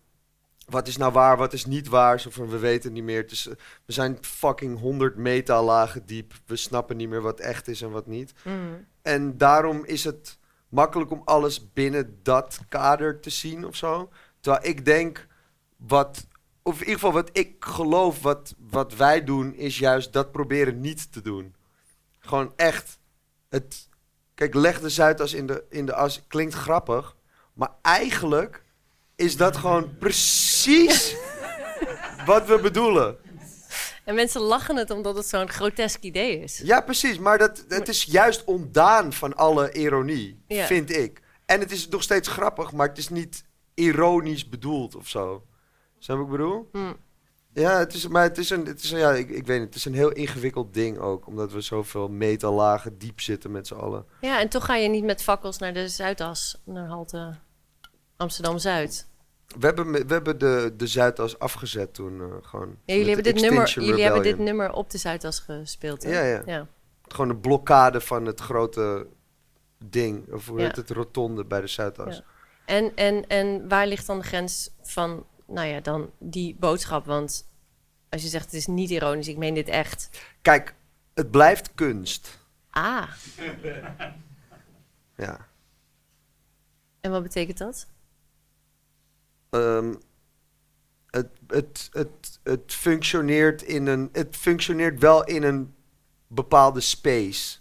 [0.70, 2.20] wat is nou waar, wat is niet waar.
[2.20, 3.26] Zo van, we weten niet meer.
[3.26, 3.53] Eh,
[3.86, 6.34] we zijn fucking 100 metalagen diep.
[6.45, 8.34] We snappen niet meer wat echt is en wat niet.
[8.43, 8.88] Hmm.
[9.01, 10.38] En daarom is het
[10.70, 14.09] makkelijk om alles binnen dat kader te zien of zo.
[14.39, 15.28] Terwijl ik denk,
[15.78, 16.28] wat,
[16.61, 20.80] of in ieder geval wat ik geloof, wat, wat wij doen, is juist dat proberen
[20.82, 21.55] niet te doen.
[22.20, 22.99] Gewoon echt.
[23.49, 23.89] Het,
[24.36, 27.15] kijk, leg de Zuidas in de, in de as klinkt grappig,
[27.53, 28.63] Maar eigenlijk
[29.15, 31.15] is dat gewoon precies
[32.26, 33.17] wat we bedoelen.
[34.10, 36.57] En mensen lachen het omdat het zo'n grotesk idee is.
[36.64, 37.20] Ja, precies.
[37.20, 40.66] Maar dat, het is juist ontdaan van alle ironie, Ja.
[40.66, 41.22] vind ik.
[41.45, 43.43] En het is nog steeds grappig, maar het is niet
[43.74, 45.45] ironisch bedoeld of zo.
[45.99, 46.70] Snap wat ik bedoel?
[46.72, 46.93] Hm.
[47.53, 49.68] Ja, het is, maar het is een, het is een, ja, ik, ik weet niet,
[49.68, 53.74] het is een heel ingewikkeld ding ook, omdat we zoveel metalagen diep zitten met z'n
[53.76, 54.05] allen.
[54.22, 57.36] Ja, en toch ga je niet met fakkels naar de Zuidas, naar halte
[58.18, 59.07] Amsterdam-Zuid.
[59.58, 62.78] We hebben, we hebben de, de Zuidas afgezet toen, eh, gewoon.
[62.86, 66.12] Ja, jullie hebben, dit nummer, jullie hebben dit nummer op de Zuidas gespeeld, hè?
[66.12, 66.41] Ja, ja.
[66.45, 66.68] ja.
[67.08, 69.08] Gewoon een blokkade van het grote
[69.86, 70.66] ding, of hoe Ja.
[70.66, 72.16] heet het, rotonde bij de Zuidas.
[72.18, 72.24] Ja.
[72.66, 77.06] En, en, en waar ligt dan de grens van, nou ja, dan die boodschap?
[77.06, 77.47] Want
[78.10, 80.10] als je zegt het is niet ironisch, ik meen dit echt.
[80.41, 80.76] Kijk,
[81.14, 82.38] het blijft kunst.
[82.70, 83.12] Ah,
[85.16, 85.47] Ja.
[87.02, 87.88] en wat betekent dat?
[89.50, 89.93] Ehm,
[91.06, 94.10] het, het, het, het functioneert in een.
[94.12, 95.76] Het functioneert wel in een
[96.28, 97.58] bepaalde space.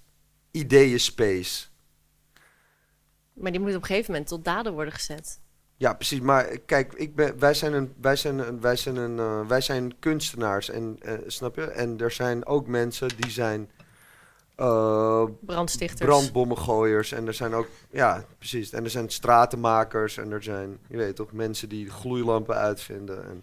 [0.51, 1.67] Ideeën space.
[3.33, 5.41] Maar die moet op een gegeven moment tot daden worden gezet.
[5.77, 6.21] Ja, precies.
[6.21, 9.61] Maar kijk, ik ben, wij zijn, een, wij zijn, een, wij zijn, een, eh, wij
[9.61, 10.71] zijn kunstenaars.
[10.71, 11.65] En, eh, snap je?
[11.65, 13.71] En er zijn ook mensen die zijn
[14.59, 16.11] eh, Brandstichters.
[16.11, 17.13] brandbommengooiers.
[17.13, 18.73] En er zijn ook, ja, precies.
[18.73, 20.17] En er zijn stratenmakers.
[20.17, 23.25] En er zijn, je weet toch, mensen die gloeilampen uitvinden.
[23.25, 23.43] En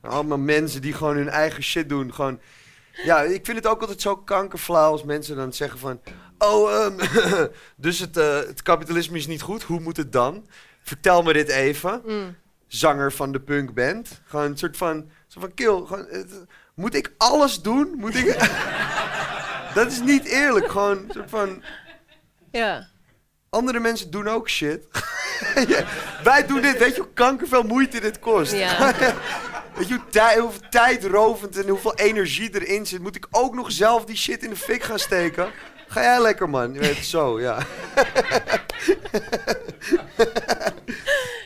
[0.00, 2.14] allemaal mensen die gewoon hun eigen shit doen.
[2.14, 2.40] Gewoon,
[3.04, 6.00] ja, ik vind het ook altijd zo kankerflauw als mensen dan zeggen van...
[6.38, 7.46] Oh, ehm,
[7.76, 9.62] dus het, eh, het kapitalisme is niet goed.
[9.62, 10.46] Hoe moet het dan?
[10.82, 12.02] Vertel me dit even.
[12.06, 12.36] Mm.
[12.66, 14.20] Zanger van de punkband.
[14.24, 15.10] Gewoon een soort van...
[15.26, 16.06] Zo van, kill, gewoon,
[16.74, 17.94] moet ik alles doen?
[17.96, 18.26] Moet ik...
[19.74, 20.70] Dat is niet eerlijk.
[20.70, 21.62] Gewoon een soort van...
[22.50, 22.86] Ja.
[23.50, 24.86] Andere mensen doen ook shit.
[25.68, 25.84] Ja,
[26.24, 26.78] wij doen dit.
[26.78, 28.52] Weet je hoe kankerveel moeite dit kost?
[28.62, 28.94] Ja.
[29.74, 33.00] Weet je hoe tij- hoeveel tijdrovend en hoeveel energie erin zit?
[33.00, 35.50] Moet ik ook nog zelf die shit in de fik gaan steken?
[35.92, 36.72] Ga jij lekker, man.
[36.72, 37.58] Je weet het zo, ja.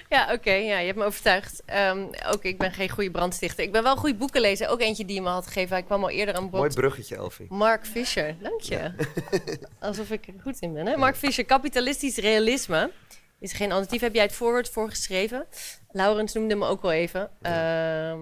[0.09, 0.53] Ja, oké.
[0.53, 1.63] ja, je hebt me overtuigd.
[1.65, 3.65] Ehm, ook ik ben geen goede brandstichter.
[3.65, 4.69] Ik ben wel goede boeken lezen.
[4.69, 5.77] Ook eentje die je me had gegeven.
[5.77, 6.61] Hij kwam al eerder aan bod.
[6.61, 7.47] Mooi bruggetje, Elfie.
[7.49, 8.93] Mark Fisher, dank je.
[9.79, 10.87] Alsof ik er goed in ben.
[10.87, 10.97] Hè?
[10.97, 12.91] Mark Fisher, kapitalistisch realisme.
[13.39, 14.01] Is er geen alternatief.
[14.01, 15.47] Heb jij het voorwoord voor geschreven?
[15.91, 17.31] Laurens noemde me ook al even.
[17.43, 18.21] Ehm,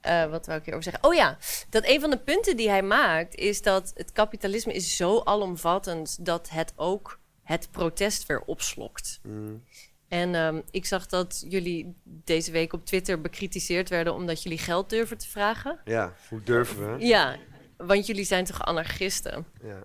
[0.00, 1.10] eh, wat wou ik hierover zeggen?
[1.10, 1.38] Oh ja,
[1.68, 3.34] dat een van de punten die hij maakt...
[3.34, 6.24] is dat het kapitalisme is zo alomvattend...
[6.24, 9.20] dat het ook het protest weer opslokt.
[9.22, 9.62] Mm.
[10.08, 14.14] En ehm, ik zag dat jullie deze week op Twitter bekritiseerd werden...
[14.14, 15.80] omdat jullie geld durven te vragen.
[15.84, 17.06] Ja, hoe durven we?
[17.06, 17.36] Ja,
[17.76, 19.46] want jullie zijn toch anarchisten?
[19.62, 19.82] Ja.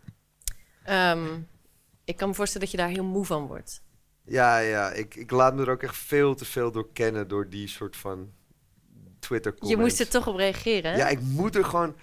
[0.84, 1.40] Ehm,
[2.04, 3.84] ik kan me voorstellen dat je daar heel moe van wordt.
[4.26, 4.92] Ja, ja.
[4.92, 7.96] Ik, ik laat me er ook echt veel te veel door kennen door die soort
[7.98, 8.34] van
[9.26, 9.76] Twitter comments.
[9.76, 10.98] Je moest er toch op reageren, hè?
[10.98, 11.96] Ja, ik moet er gewoon...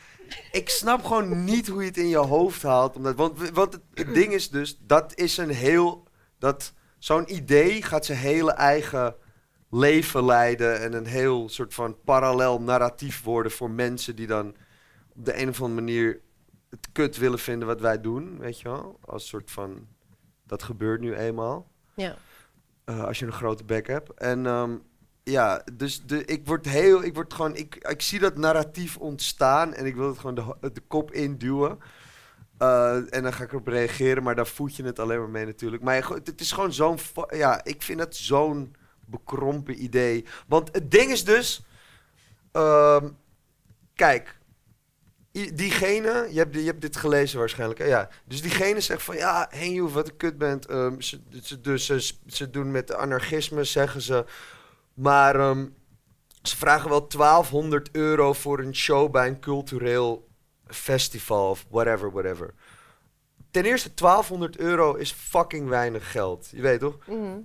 [0.52, 2.96] Ik snap gewoon niet hoe je het in je hoofd haalt.
[2.96, 6.06] Omdat, want want het, het ding is dus, dat is een heel...
[6.38, 9.14] Dat, Zo'n idee gaat zijn hele eigen
[9.70, 10.80] leven leiden...
[10.80, 14.16] en een heel soort van parallel narratief worden voor mensen...
[14.16, 14.48] die dan
[15.14, 16.20] op de een of andere manier
[16.70, 18.98] het kut willen vinden wat wij doen, weet je wel?
[19.00, 19.86] Als soort van...
[20.46, 21.70] Dat gebeurt nu eenmaal.
[21.94, 22.16] Ja.
[22.84, 24.14] Eh, als je een grote bek hebt.
[24.14, 24.76] En ehm,
[25.24, 29.74] ja, dus de, ik word heel, ik word gewoon, ik, ik zie dat narratief ontstaan
[29.74, 31.78] en ik wil het gewoon de, de kop induwen.
[32.58, 35.44] Eh, en dan ga ik erop reageren, maar daar voed je het alleen maar mee
[35.44, 35.82] natuurlijk.
[35.82, 36.98] Maar het is gewoon zo'n,
[37.28, 38.74] ja, ik vind het zo'n
[39.06, 40.24] bekrompen idee.
[40.46, 41.64] Want het ding is dus,
[42.52, 43.08] ehm,
[43.94, 44.38] kijk,
[45.32, 48.08] diegene, je hebt, je hebt dit gelezen waarschijnlijk, ja.
[48.24, 50.66] Dus diegene zegt van, ja, Henjoe, wat een kut bent.
[50.66, 54.24] Ehm, ze, ze, dus ze, ze doen met anarchisme, zeggen ze.
[54.94, 55.66] Maar ehm,
[56.42, 60.28] ze vragen wel 1200 euro voor een show bij een cultureel
[60.66, 62.54] festival of whatever, whatever.
[63.50, 66.48] Ten eerste, 1200 euro is fucking weinig geld.
[66.52, 66.96] Je weet toch?
[67.06, 67.38] Mhm.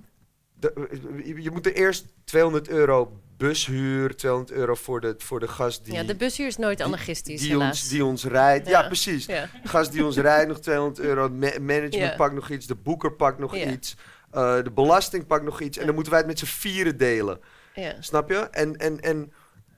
[0.60, 0.88] De-
[1.24, 5.84] je, je moet er eerst 200 euro bushuur, 200 euro voor de, voor de gast
[5.84, 7.68] die, ja, de bushuur is nooit die- anarchistisch, die, helaas.
[7.80, 8.68] ons, die ons rijdt.
[8.68, 8.86] Ja, Ja.
[8.86, 9.26] precies.
[9.26, 9.48] Ja.
[9.62, 11.28] De gast die ons rijdt, nog 200 euro.
[11.28, 12.16] Ma- management Ja.
[12.16, 12.66] pakt nog iets.
[12.66, 13.96] De boeker pakt nog iets.
[14.30, 15.78] Eh, de belasting pakt nog iets.
[15.78, 17.40] En dan moeten wij het met z'n vieren delen.
[17.74, 17.94] Ja.
[18.00, 18.36] Snap je?
[18.36, 19.32] En, en, en,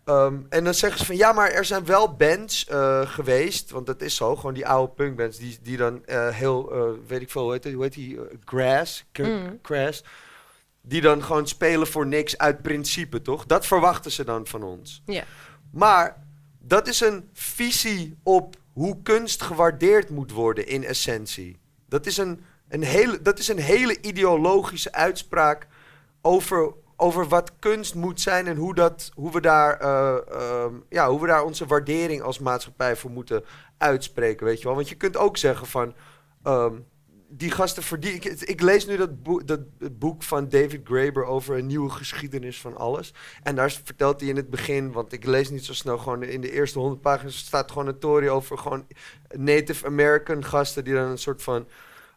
[0.05, 3.71] ehm, en dan zeggen ze van ja, maar er zijn wel bands eh, geweest.
[3.71, 4.37] Want dat is zo.
[4.37, 5.39] Gewoon die oude punkbands.
[5.39, 6.73] Die, die dan eh, heel,
[7.07, 8.19] weet ik veel, hoe heet, die- hoe heet die?
[8.45, 9.05] Grass?
[9.19, 9.59] Mm.
[9.63, 10.05] Grass.
[10.83, 13.47] Die dan gewoon spelen voor niks uit principe, toch?
[13.47, 15.03] Dat verwachten ze dan van ons.
[15.07, 15.25] Ja.
[15.73, 16.17] Maar
[16.59, 21.59] dat is een visie op hoe kunst gewaardeerd moet worden in essentie.
[21.89, 22.41] Dat is een,
[22.71, 25.67] een, hele, dat is een hele ideologische uitspraak
[26.21, 31.09] over, over wat kunst moet zijn en hoe, dat, hoe, we daar, eh, ehm, ja,
[31.09, 33.45] hoe we daar onze waardering als maatschappij voor moeten
[33.79, 34.75] uitspreken, weet je wel.
[34.75, 35.95] Want je kunt ook zeggen van,
[36.43, 36.75] ehm,
[37.33, 38.23] die gasten verdienen...
[38.23, 41.91] Ik, ik lees nu dat, boek, dat het boek van David Graeber over een nieuwe
[41.91, 43.15] geschiedenis van alles.
[43.43, 46.41] En daar vertelt hij in het begin, want ik lees niet zo snel, gewoon in
[46.41, 48.87] de eerste honderd pagina's staat gewoon een tory over gewoon
[49.37, 51.67] Native American gasten die dan een soort van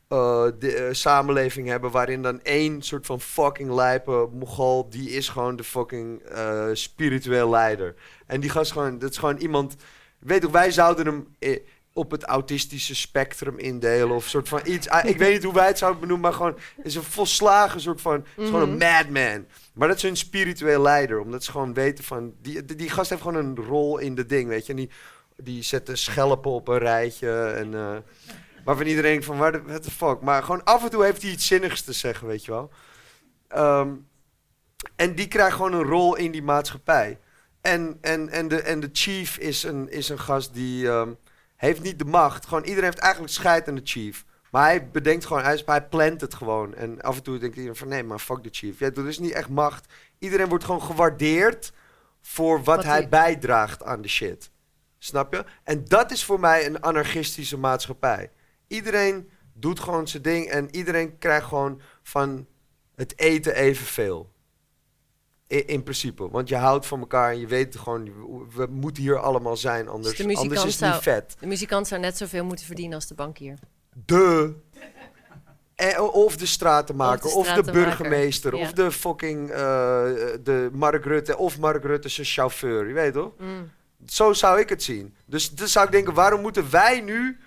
[0.07, 5.29] eh, de, eh, samenleving hebben waarin dan één soort van fucking lijpe Mogol, die is
[5.29, 7.95] gewoon de fucking eh, spiritueel leider.
[8.25, 9.75] En die gast gewoon, dat is gewoon iemand,
[10.19, 11.59] weet toch, wij zouden hem eh,
[11.93, 14.89] op het autistische spectrum indelen of soort van iets.
[14.89, 18.01] ah, ik weet niet hoe wij het zouden benoemen, maar gewoon is een volslagen soort
[18.01, 19.45] van, is gewoon een madman.
[19.73, 23.09] Maar dat is een spiritueel leider, omdat ze gewoon weten van, die, die, die gast
[23.09, 24.71] heeft gewoon een rol in de ding, weet je.
[24.71, 24.89] En die,
[25.37, 28.03] die zetten schelpen op een rijtje en...
[28.63, 30.21] Waarvan iedereen denkt van, what the fuck.
[30.21, 32.71] Maar gewoon af en toe heeft hij iets zinnigs te zeggen, weet je wel.
[33.47, 33.89] Ehm,
[34.95, 37.19] en die krijgt gewoon een rol in die maatschappij.
[37.61, 41.11] En, en, en, de, en de chief is een, is een gast die ehm,
[41.55, 42.45] heeft niet de macht.
[42.45, 44.25] Gewoon iedereen heeft eigenlijk scheid aan de chief.
[44.51, 46.75] Maar hij bedenkt gewoon, hij, hij plant het gewoon.
[46.75, 48.79] En af en toe denkt iedereen van, nee, maar fuck de chief.
[48.79, 49.93] Ja, dat is niet echt macht.
[50.19, 51.71] Iedereen wordt gewoon gewaardeerd
[52.21, 54.51] voor wat, Wat hij hij- bijdraagt aan de shit.
[54.97, 55.45] Snap je?
[55.63, 58.31] En dat is voor mij een anarchistische maatschappij.
[58.73, 62.47] Iedereen doet gewoon zijn ding en iedereen krijgt gewoon van
[62.95, 64.31] het eten evenveel.
[65.49, 66.29] I- in principe.
[66.29, 68.03] Want je houdt van elkaar en je weet gewoon,
[68.55, 71.35] we moeten hier allemaal zijn, anders, de muzikant anders is het niet zou- vet.
[71.39, 73.57] De muzikant zou net zoveel moeten verdienen als de bankier.
[74.05, 74.53] De.
[75.75, 78.61] Eh, Of de stratenmaker, Of of de de, stratenmaker, burgemeester, ja.
[78.63, 79.55] of de fucking eh,
[80.43, 83.31] de Mark Rutte, of Mark Rutte zijn chauffeur, je weet toch?
[83.39, 83.71] Mm.
[84.05, 85.15] Zo zou ik het zien.
[85.25, 87.39] Dus dan zou ik denken, waarom moeten wij nu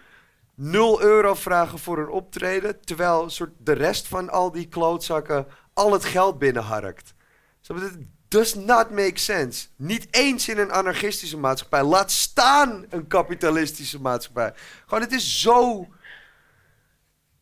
[0.56, 5.92] 0 euro vragen voor een optreden, terwijl soort de rest van al die klootzakken al
[5.92, 7.14] het geld binnenharkt?
[7.60, 7.80] Snap?
[7.80, 7.92] Dat
[8.28, 9.66] does not make sense.
[9.76, 11.82] Niet eens in een anarchistische maatschappij.
[11.82, 14.52] Laat staan een kapitalistische maatschappij.
[14.86, 15.86] Gewoon, het is zo...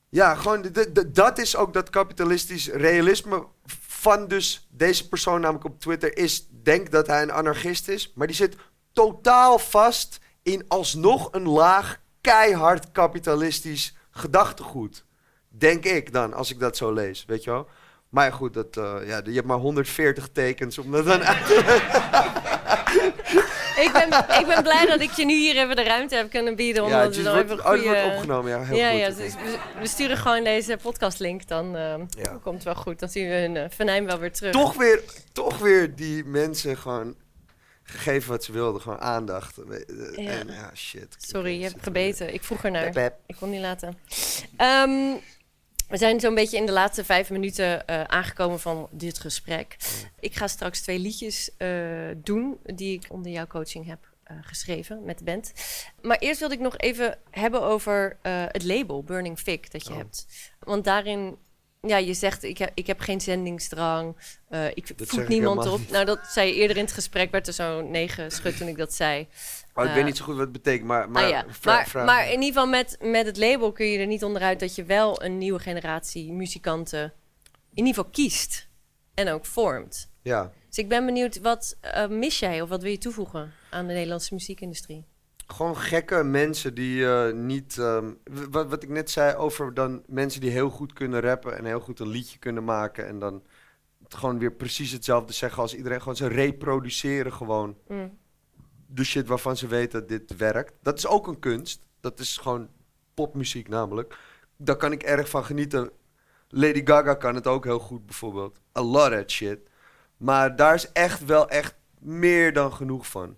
[0.08, 0.66] Ja, gewoon,
[1.06, 3.46] dat is ook dat kapitalistisch realisme
[3.88, 8.26] van dus deze persoon namelijk op Twitter is, denkt dat hij een anarchist is, maar
[8.26, 8.56] die zit
[8.92, 15.04] totaal vast in alsnog een laag, keihard kapitalistisch gedachtegoed.
[15.48, 17.68] Denk ik dan, als ik dat zo lees, weet je wel.
[18.08, 21.46] Maar ja, goed, dat, eh, ja, je hebt maar 140 tekens om dat dan uit
[21.46, 21.62] te
[23.76, 26.56] Ik ben, ik ben blij dat ik je nu hier even de ruimte heb kunnen
[26.56, 26.82] bieden.
[26.86, 28.98] Ja, Omdat het we is- wordt, even oh, opgenomen, ja, heel ja, goed.
[28.98, 32.38] ja, dus we, we sturen gewoon deze podcastlink, dan eh, Ja.
[32.42, 32.98] komt het wel goed.
[32.98, 34.52] Dan zien we hun uh, venijn wel weer terug.
[34.52, 35.02] toch, weer,
[35.32, 37.14] toch weer die mensen gewoon
[37.84, 39.58] gegeven wat ze wilden, gewoon aandacht.
[39.58, 39.64] Eh,
[40.24, 40.30] Ja.
[40.30, 41.16] En ja, shit.
[41.18, 42.34] Sorry, je hebt gebeten.
[42.34, 42.90] Ik vroeg ernaar.
[42.90, 43.18] Pep.
[43.26, 43.98] Ik kon niet laten.
[44.56, 45.14] Ehm,
[45.88, 49.76] we zijn zo'n beetje in de laatste vijf minuten eh, aangekomen van dit gesprek.
[50.20, 51.68] Ik ga straks twee liedjes eh,
[52.16, 54.12] doen die ik onder jouw coaching heb
[54.42, 55.52] geschreven met de band.
[56.02, 59.96] Maar eerst wilde ik nog even hebben over het label Burning Fig dat je Oh.
[59.96, 60.26] hebt.
[60.58, 61.36] Want daarin,
[61.86, 64.16] ja, je zegt ik heb, ik heb geen zendingsdrang,
[64.48, 65.78] eh, ik voed niemand op.
[65.78, 65.90] niet.
[65.90, 68.76] Nou, dat zei je eerder in het gesprek, werd er zo'n negen schud toen ik
[68.76, 69.26] dat zei.
[69.74, 71.90] Oh, ik Eh, weet niet zo goed wat het betekent, maar, maar, Ah ja, maar,
[71.94, 74.84] maar in ieder geval met, met het label kun je er niet onderuit dat je
[74.84, 77.12] wel een nieuwe generatie muzikanten
[77.74, 78.68] in ieder geval kiest
[79.14, 80.10] en ook vormt.
[80.22, 83.86] Ja, Dus ik ben benieuwd, wat eh, mis jij of wat wil je toevoegen aan
[83.86, 85.04] de Nederlandse muziekindustrie?
[85.46, 87.78] Gewoon gekke mensen die eh, niet...
[87.78, 88.12] ehm,
[88.50, 91.80] wat, wat ik net zei over dan mensen die heel goed kunnen rappen en heel
[91.80, 93.42] goed een liedje kunnen maken en dan
[94.02, 95.98] het gewoon weer precies hetzelfde zeggen als iedereen.
[96.00, 98.18] Gewoon ze reproduceren gewoon Mm.
[98.86, 100.72] de shit waarvan ze weten dat dit werkt.
[100.82, 101.86] Dat is ook een kunst.
[102.00, 102.68] Dat is gewoon
[103.14, 104.18] popmuziek namelijk.
[104.56, 105.90] Daar kan ik erg van genieten.
[106.48, 108.60] Lady Gaga kan het ook heel goed bijvoorbeeld.
[108.78, 109.58] I love that shit.
[110.16, 113.36] Maar daar is echt wel echt meer dan genoeg van.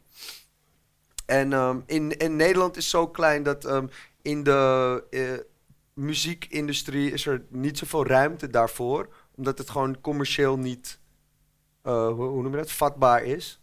[1.27, 3.87] En ehm, in, in Nederland is zo klein dat ehm,
[4.23, 5.39] in de eh,
[5.95, 9.09] muziekindustrie is er niet zoveel ruimte daarvoor.
[9.35, 11.01] Omdat het gewoon commercieel niet,
[11.83, 13.61] eh, hoe, hoe noem je dat, vatbaar is.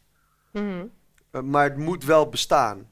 [0.52, 0.86] Mhm.
[1.32, 2.90] Uh, maar het moet wel bestaan.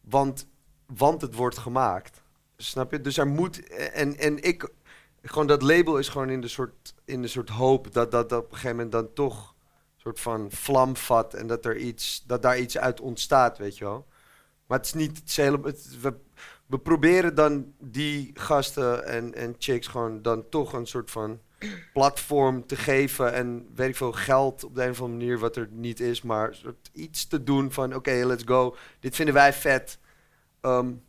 [0.00, 0.46] Want,
[0.86, 2.22] want het wordt gemaakt.
[2.56, 3.00] Snap je?
[3.00, 3.68] Dus er moet.
[3.92, 4.68] En, en ik.
[5.22, 8.44] Gewoon dat label is gewoon in de soort, in de soort hoop dat dat op
[8.44, 9.54] een gegeven moment dan toch.
[10.08, 11.34] Soort van vlam vat.
[11.34, 14.06] En dat, er iets, dat daar iets uit ontstaat, weet je wel.
[14.66, 15.18] Maar het is niet.
[15.18, 16.14] Het is hele, het- we,
[16.66, 21.40] we proberen dan die gasten en, en chicks gewoon dan toch een soort van
[21.92, 25.56] platform te geven en weet ik veel geld op de een of andere manier wat
[25.56, 28.76] er niet is, maar soort iets te doen van oké, let's go.
[29.00, 29.98] Dit vinden wij vet.
[30.62, 31.02] Um,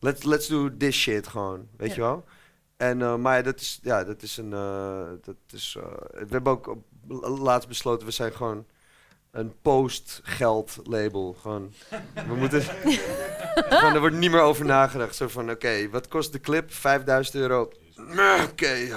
[0.00, 1.94] let's, let's do this shit gewoon, weet Ja.
[1.94, 2.24] je wel?
[2.76, 6.52] En, eh, maar dat is, ja, dat is een, eh, dat is, eh, we hebben
[6.52, 6.84] ook op-
[7.38, 8.66] laatst besloten, we zijn gewoon
[9.30, 11.36] een post-geld label.
[11.40, 11.72] Gewoon,
[12.28, 12.62] we moeten,
[13.70, 15.16] gewoon, er wordt niet meer over nagedacht.
[15.16, 16.72] Zo van, oké, wat kost de clip?
[16.72, 17.70] 5000 euro.
[18.50, 18.88] Oké,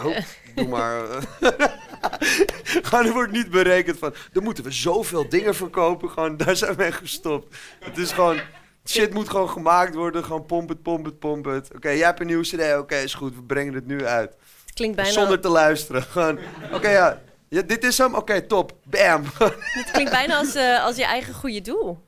[0.56, 1.04] doe maar.
[2.88, 6.10] gewoon, er wordt niet berekend van, dan moeten we zoveel dingen verkopen.
[6.10, 7.56] Gewoon, daar zijn we gestopt.
[7.80, 8.40] Het is gewoon,
[8.86, 10.24] shit moet gewoon gemaakt worden.
[10.24, 11.70] Gewoon pomp het, pomp het, pomp het.
[11.76, 12.78] Oké, jij hebt een nieuwe cd.
[12.78, 14.36] Oké, is goed, we brengen het nu uit.
[14.74, 16.04] Klinkt bijna, Zonder te luisteren.
[16.04, 16.40] Gewoon,
[16.74, 17.22] oké, ja.
[17.56, 17.62] Ja.
[17.62, 18.16] Dit is hem?
[18.16, 18.78] Oké, top.
[18.84, 19.24] Bam.
[19.80, 22.04] het klinkt bijna als, eh, als je eigen goede doel.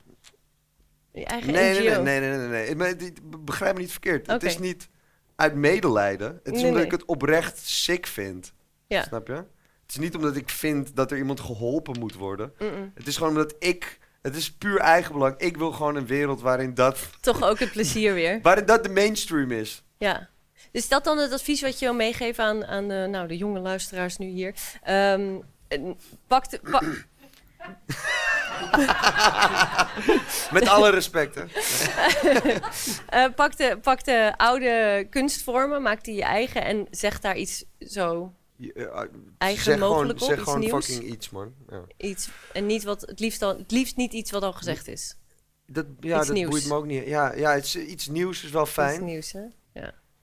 [1.11, 2.01] Je eigen Nee, NGO.
[2.01, 4.27] nee, nee, nee, nee, nee, Begrijp me niet verkeerd.
[4.27, 4.89] Het is niet
[5.35, 6.39] uit medelijden.
[6.43, 8.53] Het is Nee, omdat ik het oprecht sick vind.
[8.87, 9.03] Ja.
[9.03, 9.33] Snap je?
[9.33, 12.53] Het is niet omdat ik vind dat er iemand geholpen moet worden.
[12.93, 13.99] Het is gewoon omdat ik...
[14.21, 15.37] Het is puur eigenbelang.
[15.37, 18.39] Ik wil gewoon een wereld waarin dat, Toch ook het plezier weer.
[18.43, 19.83] waarin dat de mainstream is.
[19.97, 20.29] Ja.
[20.77, 23.59] Is dat dan het advies wat je wil meegeven aan, aan de, nou, de jonge
[23.59, 24.53] luisteraars nu hier?
[24.81, 25.43] En
[26.27, 26.59] pak de,
[30.51, 31.43] Met alle respect, hè.
[33.25, 37.63] eh, pak, de, pak de oude kunstvormen, maak die je eigen en zeg daar iets
[37.79, 39.01] zo Je- eh,
[39.37, 40.85] Eigen zeg mogelijk gewoon, op, zeg iets gewoon nieuws?
[40.85, 41.53] fucking iets, man.
[41.69, 41.81] Ja.
[41.97, 45.15] iets en niet wat het liefst al, het liefst niet iets wat al gezegd is.
[45.65, 46.49] Dat, ja, Iets dat nieuws.
[46.49, 47.07] boeit me ook niet.
[47.07, 49.03] Ja, ja iets, iets nieuws is wel Iets fijn.
[49.05, 49.41] nieuws, hè?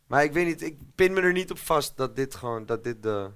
[0.07, 2.85] Maar ik weet niet, ik pin me er niet op vast dat dit gewoon, dat
[2.85, 3.31] dit de...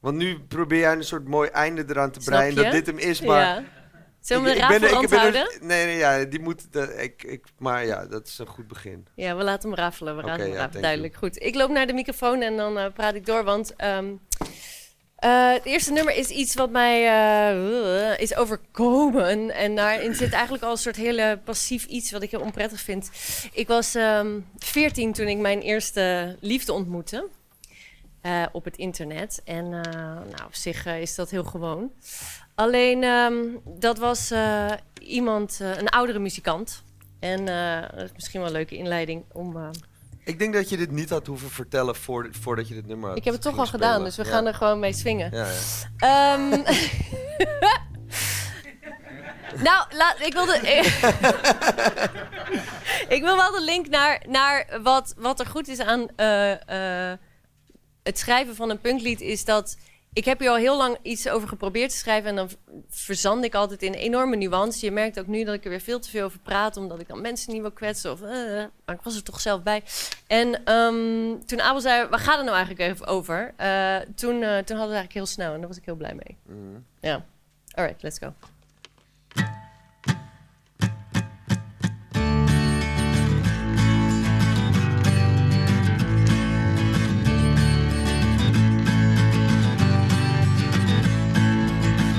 [0.00, 3.20] Want nu probeer jij een soort mooi einde eraan te breien, dat dit hem is,
[3.20, 3.40] maar...
[3.40, 3.64] ja.
[4.20, 4.62] Zullen we ik- de
[5.02, 5.58] ik ben er- er-?
[5.60, 6.72] Nee, nee, ja, die moet...
[6.72, 9.06] de- ik, ik, maar ja, dat is een goed begin.
[9.14, 10.16] Ja, we laten hem rafelen.
[10.16, 11.14] We laten hem ja, thank Duidelijk.
[11.14, 11.42] Goed.
[11.42, 13.44] Ik loop naar de microfoon en dan eh, praat ik door.
[13.44, 14.12] Want ehm,
[15.18, 19.50] eh, het eerste nummer is iets wat mij eh, is overkomen.
[19.50, 23.10] En daarin zit eigenlijk al een soort hele passief iets wat ik heel onprettig vind.
[23.52, 27.28] Ik was ehm 14 toen ik mijn eerste liefde ontmoette.
[28.20, 29.40] eh, op het internet.
[29.44, 31.92] En nou, op zich is dat heel gewoon.
[32.54, 34.32] Alleen, ehm, dat was
[35.00, 36.82] iemand, een oudere muzikant.
[37.20, 37.44] En
[37.94, 39.70] dat is misschien wel een leuke inleiding om...
[40.28, 43.18] Ik denk dat je dit niet had hoeven vertellen voor, voordat je dit nummer had
[43.18, 44.30] ik heb het toch al gedaan, dus we Ja.
[44.30, 45.30] gaan er gewoon mee swingen.
[45.32, 45.52] Ja, ja.
[45.96, 46.48] Ehm,
[49.68, 50.56] nou, laat, ik wilde.
[53.16, 57.18] ik wil wel de link naar, naar wat, wat er goed is aan eh, eh,
[58.02, 59.20] het schrijven van een punklied.
[59.20, 59.76] Is dat.
[60.12, 62.30] Ik heb hier al heel lang iets over geprobeerd te schrijven.
[62.30, 62.50] En dan
[62.88, 64.84] verzand ik altijd in enorme nuance.
[64.84, 66.76] Je merkt ook nu dat ik er weer veel te veel over praat.
[66.76, 68.12] Omdat ik dan mensen niet wil kwetsen.
[68.12, 68.28] Of, eh,
[68.84, 69.82] maar ik was er toch zelf bij.
[70.26, 73.54] En ehm, toen Abel zei, waar gaat het nou eigenlijk even over?
[73.56, 75.52] Eh, toen, eh, toen hadden we het eigenlijk heel snel.
[75.52, 76.36] En daar was ik heel blij mee.
[76.42, 76.80] Mhm.
[77.00, 77.24] Ja.
[77.74, 78.32] Alright, let's go.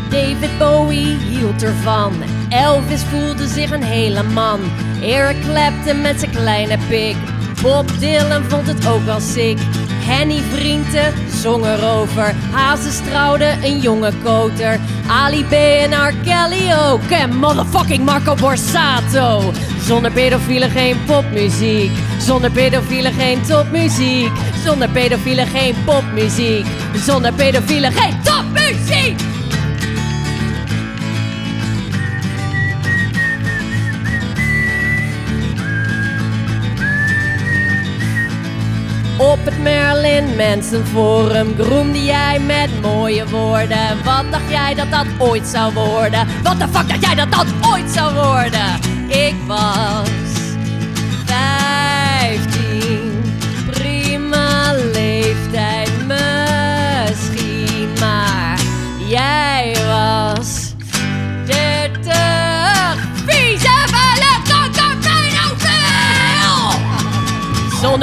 [0.09, 2.13] David Bowie hield ervan.
[2.49, 4.59] Elvis voelde zich een hele man.
[5.01, 7.15] Eric Clapton met zijn kleine pik.
[7.61, 9.57] Bob Dylan vond het ook wel sick.
[10.05, 12.35] Henny Vrienden zong erover.
[12.51, 14.79] Hazes trouwde een jonge koter.
[15.07, 16.13] Ali B en R.
[16.23, 17.09] Kelly ook.
[17.09, 19.53] En motherfucking Marco Borsato.
[19.81, 21.91] Zonder pedofielen geen popmuziek.
[22.19, 24.31] Zonder pedofielen geen topmuziek.
[24.63, 26.65] Zonder pedofielen geen popmuziek.
[26.95, 29.38] Zonder pedofielen geen topmuziek.
[39.19, 44.03] Op het Marilyn Manson Forum groemde jij met mooie woorden.
[44.03, 46.27] Wat dacht jij dat dat ooit zou worden?
[46.43, 48.79] Wat de fuck dacht jij dat dat ooit zou worden?
[49.07, 50.38] Ik was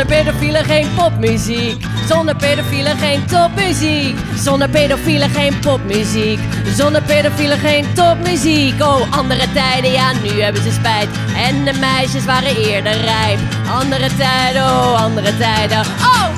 [0.07, 1.85] Zonder pedofielen geen popmuziek.
[2.09, 4.17] Zonder pedofielen geen topmuziek.
[4.39, 6.39] Zonder pedofielen geen popmuziek.
[6.77, 8.83] Zonder pedofielen geen topmuziek.
[8.83, 11.09] Oh, andere tijden, ja, nu hebben ze spijt.
[11.37, 13.39] En de meisjes waren eerder rijp.
[13.81, 15.81] Andere tijden, oh, andere tijden.
[15.81, 16.36] Oh,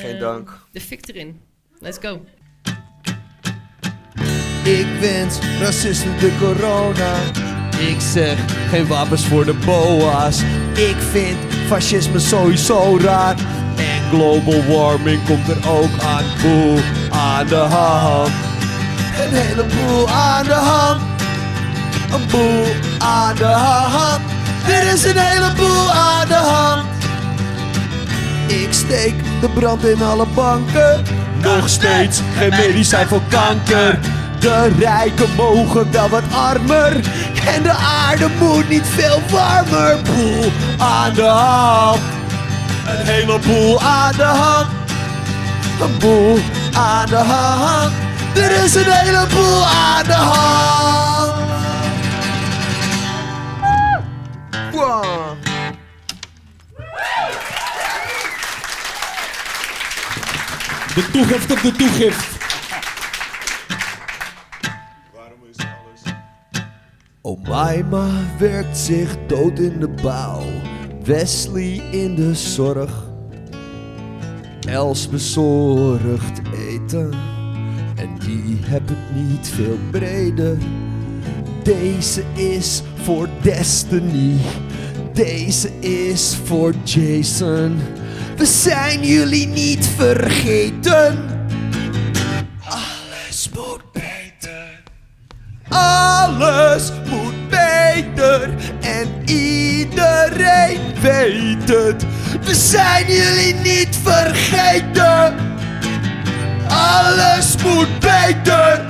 [0.00, 0.58] Geen dank.
[0.72, 1.40] De fik erin.
[1.78, 2.24] Let's go.
[4.64, 7.14] Ik wens racisten de corona.
[7.78, 8.38] Ik zeg
[8.70, 10.40] geen wapens voor de boa's.
[10.74, 11.36] Ik vind
[11.66, 13.36] fascisme sowieso raar.
[13.76, 16.24] En global warming komt er ook aan.
[16.42, 16.78] Boel
[17.10, 18.30] aan de hand.
[19.20, 21.02] Een heleboel aan de hand.
[22.16, 22.66] Een boel
[22.98, 24.20] aan de hand.
[24.66, 26.86] Er is een heleboel aan de hand.
[28.46, 31.04] Ik steek de brand in alle banken.
[31.42, 33.98] Nog steeds geen medicijn voor kanker.
[34.38, 36.92] De rijken mogen wel wat armer.
[37.54, 37.72] En de
[38.06, 39.98] aarde moet niet veel warmer.
[40.02, 42.00] Boel aan de hand.
[42.86, 44.66] Een heleboel aan de hand.
[45.80, 46.38] Een boel
[46.72, 47.92] aan de hand.
[48.34, 51.05] Er is een heleboel aan de hand.
[60.94, 62.36] De toegift op de toegift.
[67.20, 68.08] Omaima
[68.38, 70.42] werkt zich dood in de bouw.
[71.04, 73.04] Wesley in de zorg.
[74.68, 77.12] Els bezorgt eten.
[77.94, 80.56] En die heb het niet veel breder.
[81.62, 84.36] Deze is voor Destiny.
[85.16, 87.80] Deze is voor Jason.
[88.36, 91.18] We zijn jullie niet vergeten.
[92.64, 94.82] Alles moet beter.
[95.68, 98.54] Alles moet beter.
[98.80, 102.04] En iedereen weet het.
[102.44, 105.34] We zijn jullie niet vergeten.
[106.68, 108.86] Alles moet beter.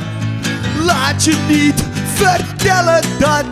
[0.85, 1.85] Laat je niet
[2.15, 3.47] vertellen dat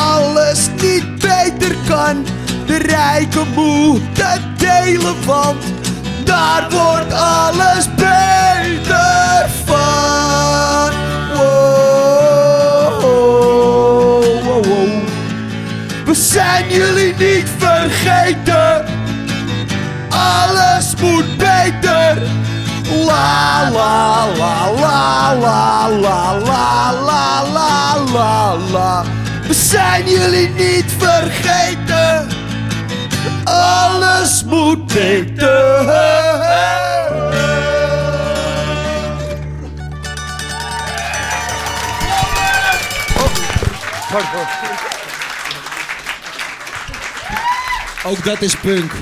[0.00, 2.24] alles niet beter kan.
[2.66, 5.62] De rijke moeten delen, want
[6.24, 10.92] daar wordt alles beter van.
[16.04, 18.84] We zijn jullie niet vergeten.
[20.08, 22.22] Alles moet beter.
[23.06, 29.19] La la la la la la la la la la la
[29.50, 32.28] we zijn jullie niet vergeten.
[33.44, 35.78] Alles moet beter.
[48.04, 48.92] Ook dat is punk.